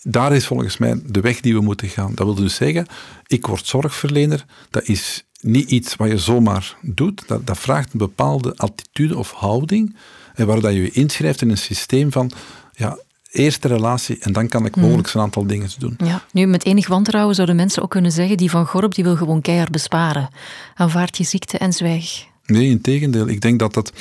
daar 0.02 0.32
is 0.32 0.46
volgens 0.46 0.78
mij 0.78 1.02
de 1.06 1.20
weg 1.20 1.40
die 1.40 1.54
we 1.54 1.60
moeten 1.60 1.88
gaan. 1.88 2.14
Dat 2.14 2.26
wil 2.26 2.34
dus 2.34 2.54
zeggen, 2.54 2.86
ik 3.26 3.46
word 3.46 3.66
zorgverlener. 3.66 4.44
Dat 4.70 4.88
is 4.88 5.24
niet 5.40 5.70
iets 5.70 5.96
wat 5.96 6.08
je 6.08 6.18
zomaar 6.18 6.76
doet. 6.82 7.28
Dat, 7.28 7.46
dat 7.46 7.58
vraagt 7.58 7.92
een 7.92 7.98
bepaalde 7.98 8.56
attitude 8.56 9.18
of 9.18 9.30
houding. 9.30 9.96
En 10.34 10.46
waar 10.46 10.60
dat 10.60 10.72
je 10.72 10.82
je 10.82 10.90
inschrijft 10.90 11.42
in 11.42 11.50
een 11.50 11.58
systeem 11.58 12.12
van 12.12 12.30
ja, 12.72 12.98
eerste 13.30 13.68
relatie 13.68 14.18
en 14.20 14.32
dan 14.32 14.48
kan 14.48 14.66
ik 14.66 14.76
mhm. 14.76 14.84
mogelijk 14.84 15.14
een 15.14 15.20
aantal 15.20 15.46
dingen 15.46 15.68
doen. 15.78 15.94
Ja, 16.04 16.22
nu 16.32 16.46
met 16.46 16.64
enig 16.64 16.88
wantrouwen 16.88 17.34
zouden 17.34 17.56
mensen 17.56 17.82
ook 17.82 17.90
kunnen 17.90 18.12
zeggen, 18.12 18.36
die 18.36 18.50
van 18.50 18.66
Gorp 18.66 18.94
die 18.94 19.04
wil 19.04 19.16
gewoon 19.16 19.40
keihard 19.40 19.70
besparen. 19.70 20.28
Aanvaard 20.74 21.16
je 21.16 21.24
ziekte 21.24 21.58
en 21.58 21.72
zwijg. 21.72 22.26
Nee, 22.46 22.70
in 22.70 22.80
tegendeel. 22.80 23.28
Ik 23.28 23.40
denk 23.40 23.58
dat 23.58 23.74
dat, 23.74 23.92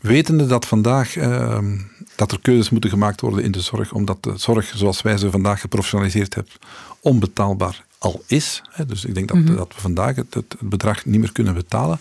wetende 0.00 0.46
dat 0.46 0.66
vandaag 0.66 1.16
ehm, 1.16 1.78
dat 2.16 2.32
er 2.32 2.40
keuzes 2.40 2.70
moeten 2.70 2.90
gemaakt 2.90 3.20
worden 3.20 3.44
in 3.44 3.50
de 3.50 3.60
zorg, 3.60 3.92
omdat 3.92 4.22
de 4.22 4.32
zorg 4.36 4.72
zoals 4.74 5.02
wij 5.02 5.16
ze 5.16 5.30
vandaag 5.30 5.60
geprofessionaliseerd 5.60 6.34
hebben, 6.34 6.52
onbetaalbaar 7.00 7.84
al 7.98 8.22
is. 8.26 8.62
Hè, 8.70 8.86
dus 8.86 9.04
ik 9.04 9.14
denk 9.14 9.28
dat, 9.28 9.36
mhm. 9.36 9.56
dat 9.56 9.72
we 9.74 9.80
vandaag 9.80 10.16
het, 10.16 10.34
het, 10.34 10.56
bedrag 10.60 11.04
niet 11.04 11.20
meer 11.20 11.32
kunnen 11.32 11.54
betalen. 11.54 11.98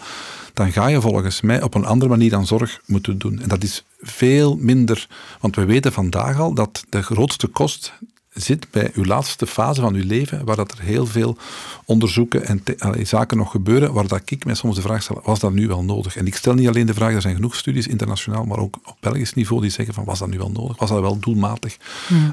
Dan 0.54 0.72
ga 0.72 0.88
je 0.88 1.02
volgens 1.02 1.42
mij 1.42 1.62
op 1.62 1.76
een 1.76 1.86
andere 1.86 2.10
manier 2.10 2.36
aan 2.36 2.48
zorg 2.48 2.82
moeten 2.86 3.18
doen. 3.18 3.42
En 3.42 3.50
dat 3.50 3.64
is 3.64 3.84
veel 4.00 4.56
minder, 4.56 5.08
want 5.40 5.56
we 5.56 5.66
weten 5.66 5.94
vandaag 5.94 6.40
al 6.40 6.54
dat 6.54 6.84
de 6.90 7.02
grootste 7.02 7.48
kost 7.48 7.94
zit 8.34 8.68
bij 8.72 8.92
uw 8.94 9.06
laatste 9.06 9.48
fase 9.48 9.82
van 9.82 9.94
uw 9.94 10.06
leven, 10.06 10.46
waar 10.46 10.56
dat 10.56 10.72
er 10.72 10.82
heel 10.82 11.06
veel 11.06 11.38
onderzoeken 11.86 12.46
en 12.46 12.64
zaken 13.08 13.38
nog 13.38 13.52
gebeuren, 13.52 13.94
waar 13.94 14.08
dat 14.08 14.22
ik 14.26 14.46
mij 14.46 14.56
soms 14.56 14.76
de 14.76 14.82
vraag 14.82 15.02
stel, 15.02 15.22
was 15.24 15.40
dat 15.40 15.54
nu 15.54 15.68
wel 15.68 15.84
nodig? 15.84 16.16
En 16.16 16.28
ik 16.28 16.36
stel 16.36 16.54
niet 16.54 16.68
alleen 16.68 16.86
de 16.86 16.94
vraag, 16.94 17.14
er 17.14 17.22
zijn 17.22 17.36
genoeg 17.36 17.56
studies 17.56 17.88
internationaal, 17.88 18.46
maar 18.46 18.58
ook 18.58 18.80
op 18.86 18.98
Belgisch 19.00 19.34
niveau 19.34 19.62
die 19.62 19.72
zeggen 19.72 19.94
van, 19.94 20.04
was 20.04 20.20
dat 20.20 20.30
nu 20.30 20.38
wel 20.38 20.52
nodig? 20.52 20.78
Was 20.78 20.90
dat 20.90 21.02
wel 21.02 21.20
doelmatig? 21.20 21.78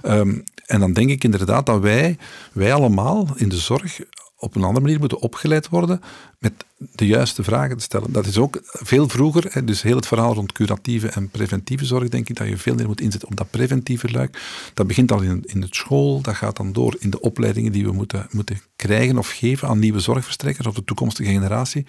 Ehm, 0.02 0.38
en 0.66 0.80
dan 0.80 0.92
denk 0.92 1.10
ik 1.10 1.24
inderdaad 1.24 1.66
dat 1.66 1.80
wij, 1.80 2.18
wij 2.52 2.74
allemaal 2.74 3.28
in 3.34 3.48
de 3.48 3.58
zorg 3.58 4.00
op 4.38 4.56
een 4.56 4.62
andere 4.62 4.84
manier 4.84 4.98
moeten 4.98 5.20
opgeleid 5.20 5.68
worden 5.68 6.00
met 6.38 6.52
de 6.78 7.06
juiste 7.06 7.42
vragen 7.42 7.76
te 7.76 7.82
stellen. 7.82 8.12
Dat 8.12 8.26
is 8.26 8.38
ook 8.38 8.60
veel 8.62 9.08
vroeger, 9.08 9.66
dus 9.66 9.82
heel 9.82 9.96
het 9.96 10.06
verhaal 10.06 10.34
rond 10.34 10.52
curatieve 10.52 11.08
en 11.08 11.28
preventieve 11.28 11.84
zorg, 11.84 12.08
denk 12.08 12.28
ik 12.28 12.36
dat 12.36 12.48
je 12.48 12.56
veel 12.56 12.74
meer 12.74 12.86
moet 12.86 13.00
inzetten 13.00 13.28
op 13.28 13.36
dat 13.36 13.50
preventieve 13.50 14.10
luik. 14.10 14.40
Dat 14.74 14.86
begint 14.86 15.12
al 15.12 15.22
in, 15.22 15.42
in 15.44 15.62
het 15.62 15.74
school, 15.74 16.20
dat 16.20 16.34
gaat 16.34 16.56
dan 16.56 16.72
door 16.72 16.96
in 16.98 17.10
de 17.10 17.20
opleidingen 17.20 17.72
die 17.72 17.84
we 17.84 17.92
moeten, 17.92 18.26
moeten 18.30 18.60
krijgen 18.76 19.18
of 19.18 19.28
geven 19.28 19.68
aan 19.68 19.78
nieuwe 19.78 20.00
zorgverstrekkers 20.00 20.66
of 20.66 20.74
de 20.74 20.84
toekomstige 20.84 21.30
generatie. 21.30 21.86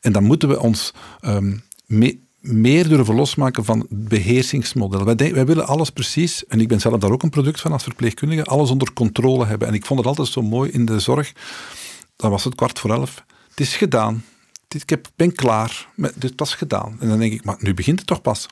En 0.00 0.12
dan 0.12 0.24
moeten 0.24 0.48
we 0.48 0.60
ons 0.60 0.92
um, 1.22 1.62
meer 2.40 2.88
durven 2.88 3.14
losmaken 3.14 3.64
van 3.64 3.78
het 3.78 4.08
beheersingsmodel. 4.08 5.04
Wij, 5.04 5.34
wij, 5.34 5.46
willen 5.46 5.66
alles 5.66 5.90
precies, 5.90 6.46
en 6.46 6.60
ik 6.60 6.68
ben 6.68 6.80
zelf 6.80 7.00
daar 7.00 7.12
ook 7.12 7.22
een 7.22 7.30
product 7.30 7.60
van 7.60 7.72
als 7.72 7.82
verpleegkundige, 7.82 8.44
alles 8.44 8.70
onder 8.70 8.92
controle 8.92 9.46
hebben. 9.46 9.68
En 9.68 9.74
ik 9.74 9.86
vond 9.86 9.98
het 9.98 10.08
altijd 10.08 10.28
zo 10.28 10.42
mooi 10.42 10.70
in 10.70 10.84
de 10.84 10.98
zorg 10.98 11.32
dan 12.16 12.30
was 12.30 12.44
het 12.44 12.54
kwart 12.54 12.78
voor 12.78 12.90
elf. 12.90 13.24
Het 13.50 13.60
is 13.60 13.76
gedaan. 13.76 14.24
Ik 14.68 15.00
ben 15.16 15.32
klaar. 15.34 15.88
Dit 16.14 16.32
was 16.36 16.54
gedaan. 16.54 16.96
En 17.00 17.08
dan 17.08 17.18
denk 17.18 17.32
ik, 17.32 17.44
maar 17.44 17.56
nu 17.58 17.74
begint 17.74 17.98
het 17.98 18.08
toch 18.08 18.22
pas. 18.22 18.46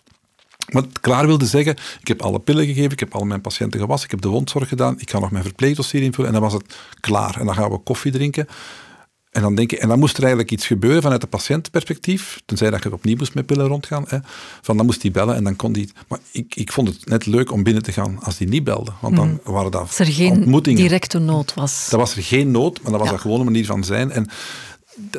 Wat 0.66 1.00
klaar 1.00 1.26
wilde 1.26 1.46
zeggen, 1.46 1.76
ik 2.00 2.08
heb 2.08 2.22
alle 2.22 2.38
pillen 2.38 2.66
gegeven, 2.66 2.90
ik 2.90 3.00
heb 3.00 3.14
al 3.14 3.24
mijn 3.24 3.40
patiënten 3.40 3.80
gewassen, 3.80 4.04
ik 4.04 4.10
heb 4.10 4.20
de 4.20 4.28
wondzorg 4.28 4.68
gedaan, 4.68 5.00
ik 5.00 5.10
ga 5.10 5.18
nog 5.18 5.30
mijn 5.30 5.44
verpleegdossier 5.44 6.02
invullen 6.02 6.26
en 6.26 6.32
dan 6.32 6.42
was 6.42 6.52
het 6.52 6.76
klaar. 7.00 7.40
En 7.40 7.46
dan 7.46 7.54
gaan 7.54 7.70
we 7.70 7.78
koffie 7.78 8.12
drinken. 8.12 8.46
En 9.32 9.42
dan, 9.42 9.54
denk 9.54 9.70
je, 9.70 9.78
en 9.78 9.88
dan 9.88 9.98
moest 9.98 10.14
er 10.16 10.20
eigenlijk 10.22 10.52
iets 10.52 10.66
gebeuren 10.66 11.02
vanuit 11.02 11.20
het 11.20 11.30
patiëntperspectief, 11.30 12.40
tenzij 12.44 12.70
dat 12.70 12.82
je 12.82 12.92
opnieuw 12.92 13.16
moest 13.16 13.34
met 13.34 13.46
pillen 13.46 13.66
rondgaan. 13.66 14.04
Hè, 14.06 14.18
van 14.62 14.76
dan 14.76 14.86
moest 14.86 15.02
hij 15.02 15.10
bellen 15.10 15.34
en 15.34 15.44
dan 15.44 15.56
kon 15.56 15.72
die. 15.72 15.92
Maar 16.08 16.18
ik, 16.30 16.54
ik 16.54 16.72
vond 16.72 16.88
het 16.88 17.06
net 17.06 17.26
leuk 17.26 17.52
om 17.52 17.62
binnen 17.62 17.82
te 17.82 17.92
gaan 17.92 18.18
als 18.22 18.36
die 18.36 18.48
niet 18.48 18.64
belde. 18.64 18.92
Want 19.00 19.16
dan 19.16 19.28
mm. 19.28 19.52
waren 19.52 19.70
dat 19.70 19.80
Als 19.80 19.98
er 19.98 20.06
geen 20.06 20.62
directe 20.62 21.18
nood 21.18 21.54
was. 21.54 21.88
Dat 21.90 22.00
was 22.00 22.16
er 22.16 22.22
geen 22.22 22.50
nood, 22.50 22.82
maar 22.82 22.90
dat 22.90 23.00
was 23.00 23.08
ja. 23.08 23.14
een 23.14 23.20
gewone 23.20 23.44
manier 23.44 23.66
van 23.66 23.84
zijn. 23.84 24.10
En 24.10 24.28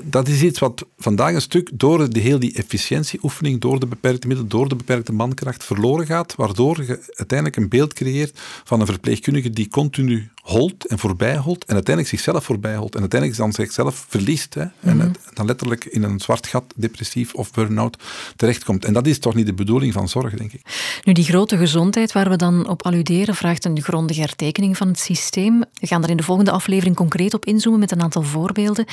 dat 0.04 0.28
is 0.28 0.42
iets 0.42 0.60
wat 0.60 0.86
vandaag 0.98 1.34
een 1.34 1.42
stuk 1.42 1.70
door 1.74 2.10
de, 2.10 2.20
heel 2.20 2.40
die 2.40 2.54
efficiëntieoefening, 2.54 3.62
door 3.62 3.80
de 3.80 3.88
beperkte 3.88 4.28
middelen, 4.28 4.52
door 4.52 4.70
de 4.70 4.76
beperkte 4.76 5.14
mankracht 5.14 5.64
verloren 5.64 6.06
gaat, 6.06 6.36
waardoor 6.36 6.84
je 6.86 7.14
uiteindelijk 7.14 7.58
een 7.58 7.70
beeld 7.70 7.94
creëert 7.94 8.40
van 8.64 8.80
een 8.80 8.86
verpleegkundige 8.86 9.50
die 9.50 9.68
continu 9.68 10.30
holt 10.44 10.86
en 10.88 11.00
voorbij 11.00 11.38
holt 11.38 11.66
en 11.66 11.74
uiteindelijk 11.74 12.16
zichzelf 12.16 12.44
voorbij 12.44 12.76
holt 12.76 12.94
en 12.96 13.00
uiteindelijk 13.00 13.40
dan 13.40 13.54
zichzelf 13.54 14.06
verliest 14.10 14.54
hè, 14.54 14.62
en 14.62 14.98
Mhm. 14.98 15.12
dan 15.34 15.46
letterlijk 15.46 15.86
in 15.86 16.04
een 16.04 16.20
zwart 16.20 16.48
gat, 16.48 16.64
depressief 16.76 17.34
of 17.34 17.52
burn-out 17.52 17.98
terechtkomt. 18.36 18.86
En 18.86 18.94
dat 18.94 19.08
is 19.08 19.20
toch 19.20 19.36
niet 19.36 19.46
de 19.46 19.54
bedoeling 19.54 19.94
van 19.94 20.10
zorg, 20.10 20.34
denk 20.34 20.54
ik. 20.54 20.62
Nu, 21.04 21.14
die 21.14 21.24
grote 21.24 21.58
gezondheid 21.58 22.12
waar 22.12 22.30
we 22.30 22.36
dan 22.36 22.68
op 22.70 22.86
alluderen, 22.86 23.36
vraagt 23.36 23.66
een 23.66 23.82
grondige 23.82 24.20
hertekening 24.20 24.78
van 24.78 24.88
het 24.88 25.00
systeem. 25.00 25.64
We 25.80 25.88
gaan 25.88 26.02
daar 26.02 26.10
in 26.10 26.18
de 26.18 26.24
volgende 26.24 26.52
aflevering 26.52 26.96
concreet 26.96 27.34
op 27.34 27.46
inzoomen 27.46 27.80
met 27.80 27.92
een 27.92 28.02
aantal 28.02 28.22
voorbeelden. 28.22 28.86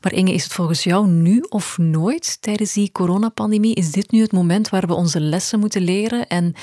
Maar 0.00 0.12
Inge, 0.12 0.32
is 0.32 0.42
het 0.44 0.52
volgens 0.52 0.84
jou 0.84 1.06
nu 1.08 1.40
of 1.48 1.78
nooit 1.78 2.38
tijdens 2.40 2.72
die 2.72 2.92
coronapandemie? 2.92 3.74
Is 3.74 3.90
dit 3.90 4.10
nu 4.10 4.20
het 4.20 4.32
moment 4.32 4.68
waar 4.68 4.86
we 4.86 4.94
onze 4.94 5.20
lessen 5.20 5.58
moeten 5.60 5.82
leren 5.82 6.26
en 6.26 6.54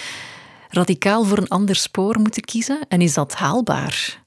radicaal 0.70 1.24
voor 1.24 1.38
een 1.38 1.48
ander 1.48 1.76
spoor 1.76 2.20
moeten 2.20 2.42
kiezen? 2.44 2.80
En 2.88 3.02
is 3.02 3.14
dat 3.14 3.34
haalbaar? 3.34 4.23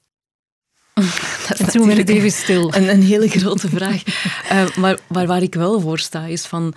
Dat 1.47 1.59
is 1.59 1.71
toen 1.71 1.85
werd 1.85 1.97
het 1.97 2.09
even 2.09 2.31
stil. 2.31 2.73
Een, 2.75 2.89
een 2.89 3.03
hele 3.03 3.27
grote 3.27 3.69
vraag. 3.69 4.01
Eh, 4.49 4.75
maar, 4.75 4.97
maar 5.07 5.27
waar 5.27 5.41
ik 5.41 5.53
wel 5.55 5.79
voor 5.81 5.99
sta, 5.99 6.25
is 6.25 6.45
van 6.45 6.73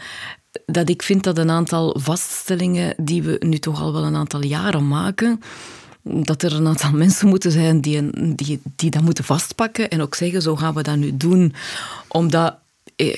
dat 0.66 0.88
ik 0.88 1.02
vind 1.02 1.22
dat 1.24 1.38
een 1.38 1.50
aantal 1.50 1.96
vaststellingen 2.00 2.94
die 2.96 3.22
we 3.22 3.37
nu 3.46 3.59
toch 3.59 3.80
al 3.80 3.92
wel 3.92 4.04
een 4.04 4.16
aantal 4.16 4.44
jaren 4.44 4.88
maken, 4.88 5.40
dat 6.02 6.42
er 6.42 6.52
een 6.54 6.66
aantal 6.66 6.90
mensen 7.04 7.28
moeten 7.28 7.50
zijn 7.52 7.80
die, 7.80 7.96
een- 7.96 8.33
die, 8.37 8.61
die 8.76 8.90
dat 8.90 9.02
moeten 9.02 9.24
vastpakken 9.24 9.90
en 9.90 10.00
ook 10.02 10.14
zeggen, 10.14 10.42
zo 10.42 10.56
gaan 10.56 10.74
we 10.74 10.83
dat 10.83 10.96
nu 10.96 11.16
doen. 11.16 11.54
Omdat 12.09 12.54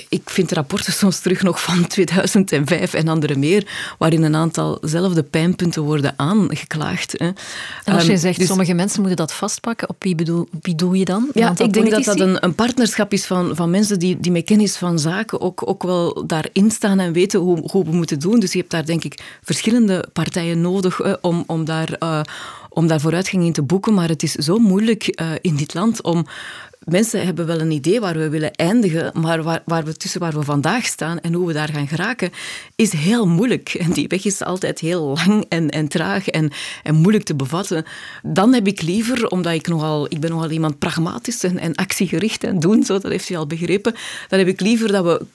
ik 0.08 0.22
vind 0.24 0.52
rapporten 0.52 0.92
soms 0.92 1.20
terug 1.20 1.42
nog 1.42 1.62
van 1.62 1.86
2005 1.94 2.94
en 2.94 3.08
andere 3.08 3.36
meer, 3.36 3.66
waarin 3.98 4.22
een 4.22 4.36
aantal 4.36 4.78
zelfde 4.80 5.22
pijnpunten 5.22 5.82
worden 5.82 6.14
aangeklaagd. 6.16 7.14
Hè. 7.16 7.26
En 7.84 7.94
als 7.94 8.04
je 8.04 8.10
Ehm, 8.12 8.20
zegt, 8.20 8.38
dus- 8.38 8.46
sommige 8.46 8.74
mensen 8.74 9.00
moeten 9.00 9.16
dat 9.18 9.32
vastpakken, 9.32 9.88
op 9.88 10.02
wie 10.02 10.14
bedoel, 10.14 10.48
wie 10.62 10.74
doe 10.74 10.96
je 10.96 11.04
dan? 11.04 11.28
Ja, 11.32 11.54
ik 11.58 11.72
denk 11.72 11.90
dat 11.90 12.04
dat 12.04 12.20
een, 12.20 12.44
een 12.44 12.54
partnerschap 12.54 13.12
is 13.12 13.24
van, 13.26 13.56
van 13.56 13.70
mensen 13.70 13.98
die, 13.98 14.20
die 14.20 14.32
met 14.32 14.44
kennis 14.44 14.76
van 14.76 14.98
zaken 14.98 15.40
ook, 15.40 15.68
ook 15.68 15.82
wel 15.82 16.26
daarin 16.26 16.70
staan 16.70 16.98
en 16.98 17.12
weten 17.12 17.40
hoe, 17.40 17.68
hoe 17.70 17.84
we 17.84 17.92
moeten 17.92 18.18
doen. 18.18 18.40
Dus 18.40 18.52
je 18.52 18.58
hebt 18.58 18.70
daar 18.70 18.86
denk 18.86 19.04
ik 19.04 19.18
verschillende 19.42 20.08
partijen 20.12 20.60
nodig 20.60 21.00
eh, 21.00 21.12
om, 21.20 21.44
om, 21.46 21.64
daar, 21.64 21.92
eh, 21.98 22.20
om 22.74 22.86
daar 22.86 23.00
vooruitgang 23.00 23.44
in 23.44 23.52
te 23.52 23.62
boeken. 23.62 23.94
Maar 23.94 24.08
het 24.08 24.22
is 24.22 24.32
zo 24.32 24.58
moeilijk 24.58 25.06
eh, 25.06 25.30
in 25.40 25.56
dit 25.56 25.74
land 25.74 26.02
om... 26.02 26.26
Mensen 26.82 27.24
hebben 27.24 27.46
wel 27.46 27.60
een 27.60 27.70
idee 27.70 28.00
waar 28.00 28.16
we 28.16 28.28
willen 28.28 28.52
eindigen, 28.52 29.20
maar 29.20 29.42
waar, 29.42 29.62
waar 29.64 29.84
we, 29.84 29.96
tussen 29.96 30.20
waar 30.20 30.32
we 30.32 30.42
vandaag 30.42 30.84
staan 30.84 31.20
en 31.20 31.32
hoe 31.32 31.46
we 31.46 31.52
daar 31.52 31.68
gaan 31.68 31.88
geraken, 31.88 32.30
is 32.76 32.92
heel 32.92 33.26
moeilijk. 33.26 33.74
En 33.74 33.90
die 33.92 34.08
weg 34.08 34.24
is 34.24 34.42
altijd 34.42 34.78
heel 34.78 35.02
lang 35.02 35.44
en, 35.48 35.70
en 35.70 35.88
traag 35.88 36.28
en, 36.28 36.50
en 36.82 36.94
moeilijk 36.94 37.24
te 37.24 37.34
bevatten. 37.34 37.84
Dan 38.22 38.54
heb 38.54 38.66
ik 38.66 38.82
liever, 38.82 39.28
omdat 39.28 39.52
ik 39.52 39.68
nogal, 39.68 40.06
ik 40.08 40.20
ben 40.20 40.30
nogal 40.30 40.50
iemand 40.50 40.78
pragmatisch 40.78 41.42
en, 41.42 41.58
en 41.58 41.74
actiegericht 41.74 42.44
en 42.44 42.60
doen, 42.60 42.84
zo, 42.84 42.98
dat 42.98 43.10
heeft 43.10 43.28
u 43.28 43.34
al 43.34 43.46
begrepen, 43.46 43.94
dan 44.28 44.38
heb 44.38 44.48
ik 44.48 44.60
liever 44.60 44.92
dat 44.92 45.04
we 45.04 45.26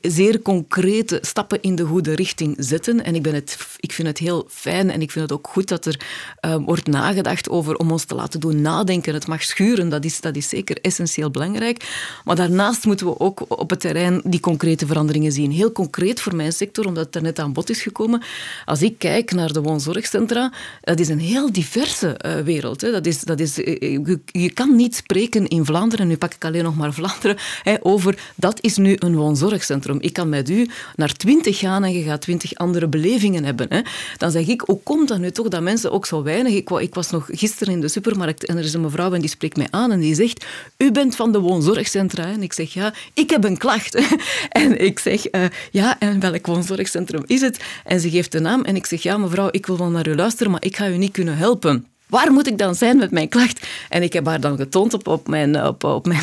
zeer 0.00 0.42
concrete 0.42 1.18
stappen 1.20 1.62
in 1.62 1.74
de 1.74 1.84
goede 1.84 2.14
richting 2.14 2.56
zetten. 2.58 3.04
En 3.04 3.14
ik, 3.14 3.22
ben 3.22 3.34
het, 3.34 3.58
ik 3.80 3.92
vind 3.92 4.08
het 4.08 4.18
heel 4.18 4.46
fijn 4.48 4.90
en 4.90 5.02
ik 5.02 5.10
vind 5.10 5.30
het 5.30 5.38
ook 5.38 5.48
goed 5.48 5.68
dat 5.68 5.86
er 5.86 6.00
eh, 6.40 6.56
wordt 6.64 6.86
nagedacht 6.86 7.48
over 7.48 7.76
om 7.76 7.90
ons 7.90 8.04
te 8.04 8.14
laten 8.14 8.40
doen 8.40 8.60
nadenken. 8.60 9.14
Het 9.14 9.26
mag 9.26 9.42
schuren, 9.42 9.88
dat 9.88 10.04
is, 10.04 10.20
dat 10.20 10.36
is 10.36 10.48
zeker 10.48 10.78
essentieel 10.80 11.30
belangrijk. 11.30 12.10
Maar 12.24 12.36
daarnaast 12.36 12.84
moeten 12.84 13.06
we 13.06 13.20
ook 13.20 13.44
op 13.60 13.70
het 13.70 13.80
terrein 13.80 14.22
die 14.24 14.40
concrete 14.40 14.86
veranderingen 14.86 15.32
zien. 15.32 15.50
Heel 15.50 15.72
concreet 15.72 16.20
voor 16.20 16.34
mijn 16.34 16.52
sector, 16.52 16.86
omdat 16.86 17.04
het 17.06 17.14
er 17.14 17.22
net 17.22 17.38
aan 17.38 17.52
bod 17.52 17.70
is 17.70 17.82
gekomen. 17.82 18.22
Als 18.64 18.82
ik 18.82 18.98
kijk 18.98 19.32
naar 19.32 19.52
de 19.52 19.62
woonzorgcentra, 19.62 20.52
dat 20.80 21.00
is 21.00 21.08
een 21.08 21.20
heel 21.20 21.52
diverse 21.52 22.08
eh, 22.08 22.40
wereld. 22.40 22.80
Hè. 22.80 22.90
Dat 22.90 23.06
is, 23.06 23.20
dat 23.20 23.40
is, 23.40 23.62
eh, 23.62 23.80
je, 23.80 24.20
je 24.26 24.50
kan 24.50 24.76
niet 24.76 24.94
spreken 24.94 25.48
in 25.48 25.64
Vlaanderen, 25.64 26.06
nu 26.06 26.16
pak 26.16 26.34
ik 26.34 26.44
alleen 26.44 26.64
nog 26.64 26.76
maar 26.76 26.92
Vlaanderen, 26.92 27.36
hè, 27.62 27.76
over 27.80 28.18
dat 28.34 28.58
is 28.60 28.76
nu 28.76 28.96
een 28.98 29.16
woonzorgcentrum. 29.16 29.71
Ik 29.98 30.12
kan 30.12 30.28
met 30.28 30.50
u 30.50 30.68
naar 30.96 31.12
twintig 31.12 31.58
gaan 31.58 31.84
en 31.84 31.92
je 31.92 32.02
gaat 32.02 32.20
twintig 32.20 32.54
andere 32.54 32.88
belevingen 32.88 33.44
hebben. 33.44 33.66
Hè. 33.68 33.80
Dan 34.16 34.30
zeg 34.30 34.46
ik, 34.46 34.60
hoe 34.60 34.80
komt 34.82 35.08
dat 35.08 35.18
nu 35.18 35.30
toch 35.30 35.48
dat 35.48 35.62
mensen 35.62 35.92
ook 35.92 36.06
zo 36.06 36.22
weinig... 36.22 36.54
Ik, 36.54 36.70
ik 36.70 36.94
was 36.94 37.10
nog 37.10 37.28
gisteren 37.30 37.72
in 37.74 37.80
de 37.80 37.88
supermarkt 37.88 38.46
en 38.46 38.56
er 38.56 38.64
is 38.64 38.74
een 38.74 38.80
mevrouw 38.80 39.12
en 39.12 39.20
die 39.20 39.30
spreekt 39.30 39.56
mij 39.56 39.68
aan 39.70 39.92
en 39.92 40.00
die 40.00 40.14
zegt, 40.14 40.44
u 40.76 40.92
bent 40.92 41.16
van 41.16 41.32
de 41.32 41.38
woonzorgcentra. 41.38 42.24
hè?" 42.24 42.32
En 42.32 42.42
ik 42.42 42.52
zeg, 42.52 42.72
ja, 42.72 42.94
ik 43.14 43.30
heb 43.30 43.44
een 43.44 43.58
klacht. 43.58 44.00
En 44.48 44.80
ik 44.80 44.98
zeg, 44.98 45.26
eh, 45.26 45.44
ja, 45.70 45.98
en 45.98 46.20
welk 46.20 46.46
woonzorgcentrum 46.46 47.22
is 47.26 47.40
het? 47.40 47.60
En 47.84 48.00
ze 48.00 48.10
geeft 48.10 48.32
de 48.32 48.40
naam 48.40 48.62
en 48.62 48.76
ik 48.76 48.86
zeg, 48.86 49.02
ja 49.02 49.16
mevrouw, 49.16 49.48
ik 49.50 49.66
wil 49.66 49.78
wel 49.78 49.90
naar 49.90 50.08
u 50.08 50.14
luisteren, 50.14 50.52
maar 50.52 50.64
ik 50.64 50.76
ga 50.76 50.88
u 50.88 50.96
niet 50.96 51.12
kunnen 51.12 51.36
helpen. 51.36 51.91
Waar 52.12 52.32
moet 52.32 52.46
ik 52.46 52.58
dan 52.58 52.74
zijn 52.74 52.96
met 52.96 53.10
mijn 53.10 53.28
klacht? 53.28 53.66
En 53.88 54.02
ik 54.02 54.12
heb 54.12 54.26
haar 54.26 54.40
dan 54.40 54.56
getoond 54.56 54.94
op, 54.94 55.06
op 55.06 55.28
mijn, 55.28 55.64
op, 55.64 55.84
op 55.84 56.06
mijn 56.06 56.22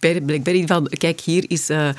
Blackberry 0.26 0.66
van, 0.66 0.88
kijk, 0.88 1.20
hier 1.20 1.44
is 1.48 1.68
eh, 1.68 1.88
eh, 1.88 1.94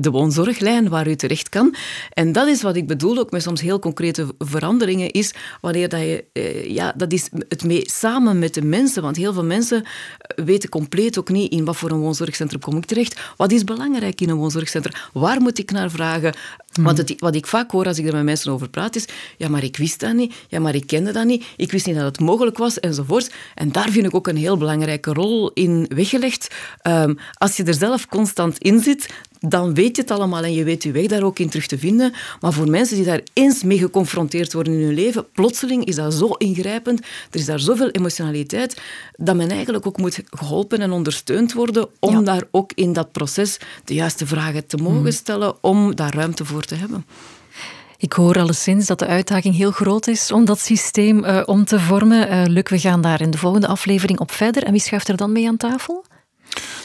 de 0.00 0.10
woonzorglijn 0.10 0.88
waar 0.88 1.08
u 1.08 1.16
terecht 1.16 1.48
kan. 1.48 1.74
En 2.12 2.32
dat 2.32 2.48
is 2.48 2.62
wat 2.62 2.76
ik 2.76 2.86
bedoel, 2.86 3.18
ook 3.18 3.30
met 3.30 3.42
soms 3.42 3.60
heel 3.60 3.78
concrete 3.78 4.26
veranderingen, 4.38 5.10
is 5.10 5.34
wanneer 5.60 5.88
dat 5.88 6.00
je, 6.00 6.24
eh, 6.32 6.70
ja, 6.70 6.92
dat 6.96 7.12
is 7.12 7.28
het 7.48 7.64
mee 7.64 7.82
samen 7.84 8.38
met 8.38 8.54
de 8.54 8.64
mensen, 8.64 9.02
want 9.02 9.16
heel 9.16 9.32
veel 9.32 9.44
mensen 9.44 9.82
eh, 9.82 10.44
weten 10.44 10.68
compleet 10.68 11.18
ook 11.18 11.28
niet 11.28 11.52
in 11.52 11.64
wat 11.64 11.76
voor 11.76 11.90
een 11.90 12.00
woonzorgcentrum 12.00 12.60
kom 12.60 12.76
ik 12.76 12.84
terecht. 12.84 13.20
Wat 13.36 13.52
is 13.52 13.64
belangrijk 13.64 14.20
in 14.20 14.28
een 14.28 14.36
woonzorgcentrum? 14.36 14.94
Waar 15.12 15.40
moet 15.40 15.58
ik 15.58 15.70
naar 15.70 15.90
vragen? 15.90 16.34
Want 16.80 16.98
het, 16.98 17.14
wat 17.18 17.34
ik 17.34 17.46
vaak 17.46 17.70
hoor 17.70 17.86
als 17.86 17.98
ik 17.98 18.06
er 18.06 18.12
met 18.12 18.24
mensen 18.24 18.52
over 18.52 18.68
praat 18.68 18.96
is, 18.96 19.08
ja, 19.36 19.48
maar 19.48 19.64
ik 19.64 19.76
wist 19.76 20.00
dat 20.00 20.14
niet, 20.14 20.34
ja, 20.48 20.60
maar 20.60 20.74
ik 20.74 20.86
kende 20.86 21.12
dat 21.12 21.24
niet, 21.24 21.44
ik 21.56 21.70
wist 21.72 21.86
niet 21.86 21.94
dat 21.94 22.04
het 22.04 22.20
mogelijk 22.20 22.58
was, 22.58 22.80
enzovoort. 22.80 23.32
En 23.54 23.72
daar 23.72 23.90
vind 23.90 24.06
ik 24.06 24.14
ook 24.14 24.28
een 24.28 24.36
heel 24.36 24.56
belangrijke 24.56 25.12
rol 25.12 25.50
in 25.52 25.86
weggelegd. 25.94 26.54
Ehm, 26.78 27.14
als 27.32 27.56
je 27.56 27.64
er 27.64 27.74
zelf 27.74 28.06
constant 28.06 28.58
in 28.58 28.80
zit, 28.80 29.08
dan 29.48 29.74
weet 29.74 29.96
je 29.96 30.02
het 30.02 30.10
allemaal 30.10 30.42
en 30.42 30.52
je 30.54 30.64
weet 30.64 30.82
je 30.82 30.90
weg 30.92 31.06
daar 31.06 31.22
ook 31.22 31.38
in 31.38 31.48
terug 31.48 31.66
te 31.66 31.78
vinden. 31.78 32.12
Maar 32.40 32.52
voor 32.52 32.68
mensen 32.70 32.96
die 32.96 33.04
daar 33.04 33.20
eens 33.32 33.62
mee 33.62 33.78
geconfronteerd 33.78 34.52
worden 34.52 34.72
in 34.72 34.84
hun 34.84 34.94
leven, 34.94 35.26
plotseling 35.32 35.84
is 35.84 35.94
dat 35.94 36.14
zo 36.14 36.28
ingrijpend, 36.28 37.00
er 37.30 37.38
is 37.38 37.44
daar 37.46 37.60
zoveel 37.60 37.90
emotionaliteit, 37.90 38.80
dat 39.16 39.36
men 39.36 39.50
eigenlijk 39.50 39.86
ook 39.86 39.96
moet 39.96 40.20
geholpen 40.30 40.78
en 40.78 40.90
ondersteund 40.92 41.52
worden 41.52 41.88
om 41.98 42.12
Ja. 42.14 42.20
daar 42.20 42.42
ook 42.50 42.72
in 42.74 42.92
dat 42.92 43.12
proces 43.12 43.58
de 43.84 43.94
juiste 43.94 44.26
vragen 44.26 44.66
te 44.66 44.76
mogen 44.76 45.12
stellen, 45.12 45.54
om 45.60 45.94
daar 45.94 46.14
ruimte 46.14 46.44
voor 46.44 46.62
te 46.62 46.74
hebben. 46.74 47.06
Ik 47.98 48.12
hoor 48.12 48.38
alleszins 48.38 48.86
dat 48.86 48.98
de 48.98 49.06
uitdaging 49.06 49.56
heel 49.56 49.70
groot 49.70 50.06
is 50.06 50.32
om 50.32 50.44
dat 50.44 50.60
systeem 50.60 51.24
eh, 51.24 51.42
om 51.44 51.64
te 51.64 51.80
vormen. 51.80 52.28
Eh 52.28 52.42
Luc, 52.46 52.68
we 52.68 52.78
gaan 52.78 53.00
daar 53.00 53.20
in 53.20 53.30
de 53.30 53.38
volgende 53.38 53.66
aflevering 53.66 54.18
op 54.20 54.30
verder. 54.30 54.62
En 54.64 54.72
wie 54.72 54.80
schuift 54.80 55.08
er 55.08 55.16
dan 55.16 55.32
mee 55.32 55.48
aan 55.48 55.56
tafel? 55.56 56.04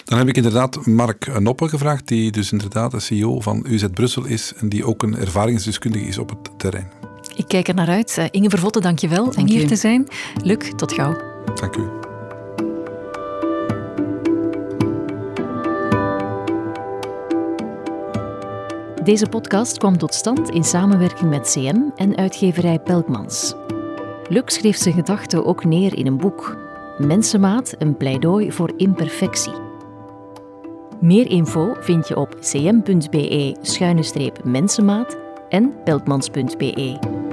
Dan 0.06 0.18
heb 0.18 0.28
ik 0.28 0.36
inderdaad 0.36 0.86
Mark 0.86 1.40
Noppe 1.40 1.70
gevraagd, 1.70 2.08
die 2.08 2.32
dus 2.32 2.52
inderdaad 2.52 2.92
de 2.92 3.00
CEO 3.00 3.40
van 3.40 3.66
UZ 3.68 3.86
Brussel 3.94 4.26
is 4.26 4.54
en 4.58 4.70
die 4.70 4.86
ook 4.86 5.04
een 5.04 5.18
ervaringsdeskundige 5.18 6.06
is 6.06 6.18
op 6.18 6.30
het 6.30 6.60
terrein. 6.60 6.92
Ik 7.36 7.48
kijk 7.48 7.68
er 7.68 7.74
naar 7.74 7.88
uit. 7.88 8.18
Eh, 8.18 8.26
Inge 8.32 8.50
Vervotte, 8.50 8.80
dank 8.80 9.00
je 9.00 9.08
wel 9.08 9.26
om 9.26 9.32
Dank 9.32 9.50
hier 9.50 9.68
te 9.68 9.76
zijn. 9.76 10.08
Luc, 10.44 10.72
tot 10.76 10.94
gauw. 10.94 11.18
Dank 11.56 11.76
u. 11.76 11.84
Deze 19.04 19.30
podcast 19.30 19.78
kwam 19.78 19.98
tot 19.98 20.14
stand 20.14 20.50
in 20.50 20.64
samenwerking 20.64 21.30
met 21.30 21.52
CM 21.52 21.82
en 21.96 22.18
uitgeverij 22.18 22.80
Pelkmans. 22.80 23.54
Luc 24.30 24.44
schreef 24.46 24.78
zijn 24.78 24.94
gedachten 24.94 25.46
ook 25.46 25.66
neer 25.66 25.98
in 25.98 26.08
een 26.08 26.18
boek. 26.18 26.67
Mensenmaat, 26.98 27.76
een 27.78 27.98
pleidooi 27.98 28.52
voor 28.52 28.74
imperfectie. 28.78 29.54
Meer 31.00 31.30
info 31.30 31.76
vind 31.80 32.08
je 32.08 32.16
op 32.16 32.38
cm.be-mensenmaat 32.40 35.18
en 35.50 35.74
pelkmans.be. 35.84 37.26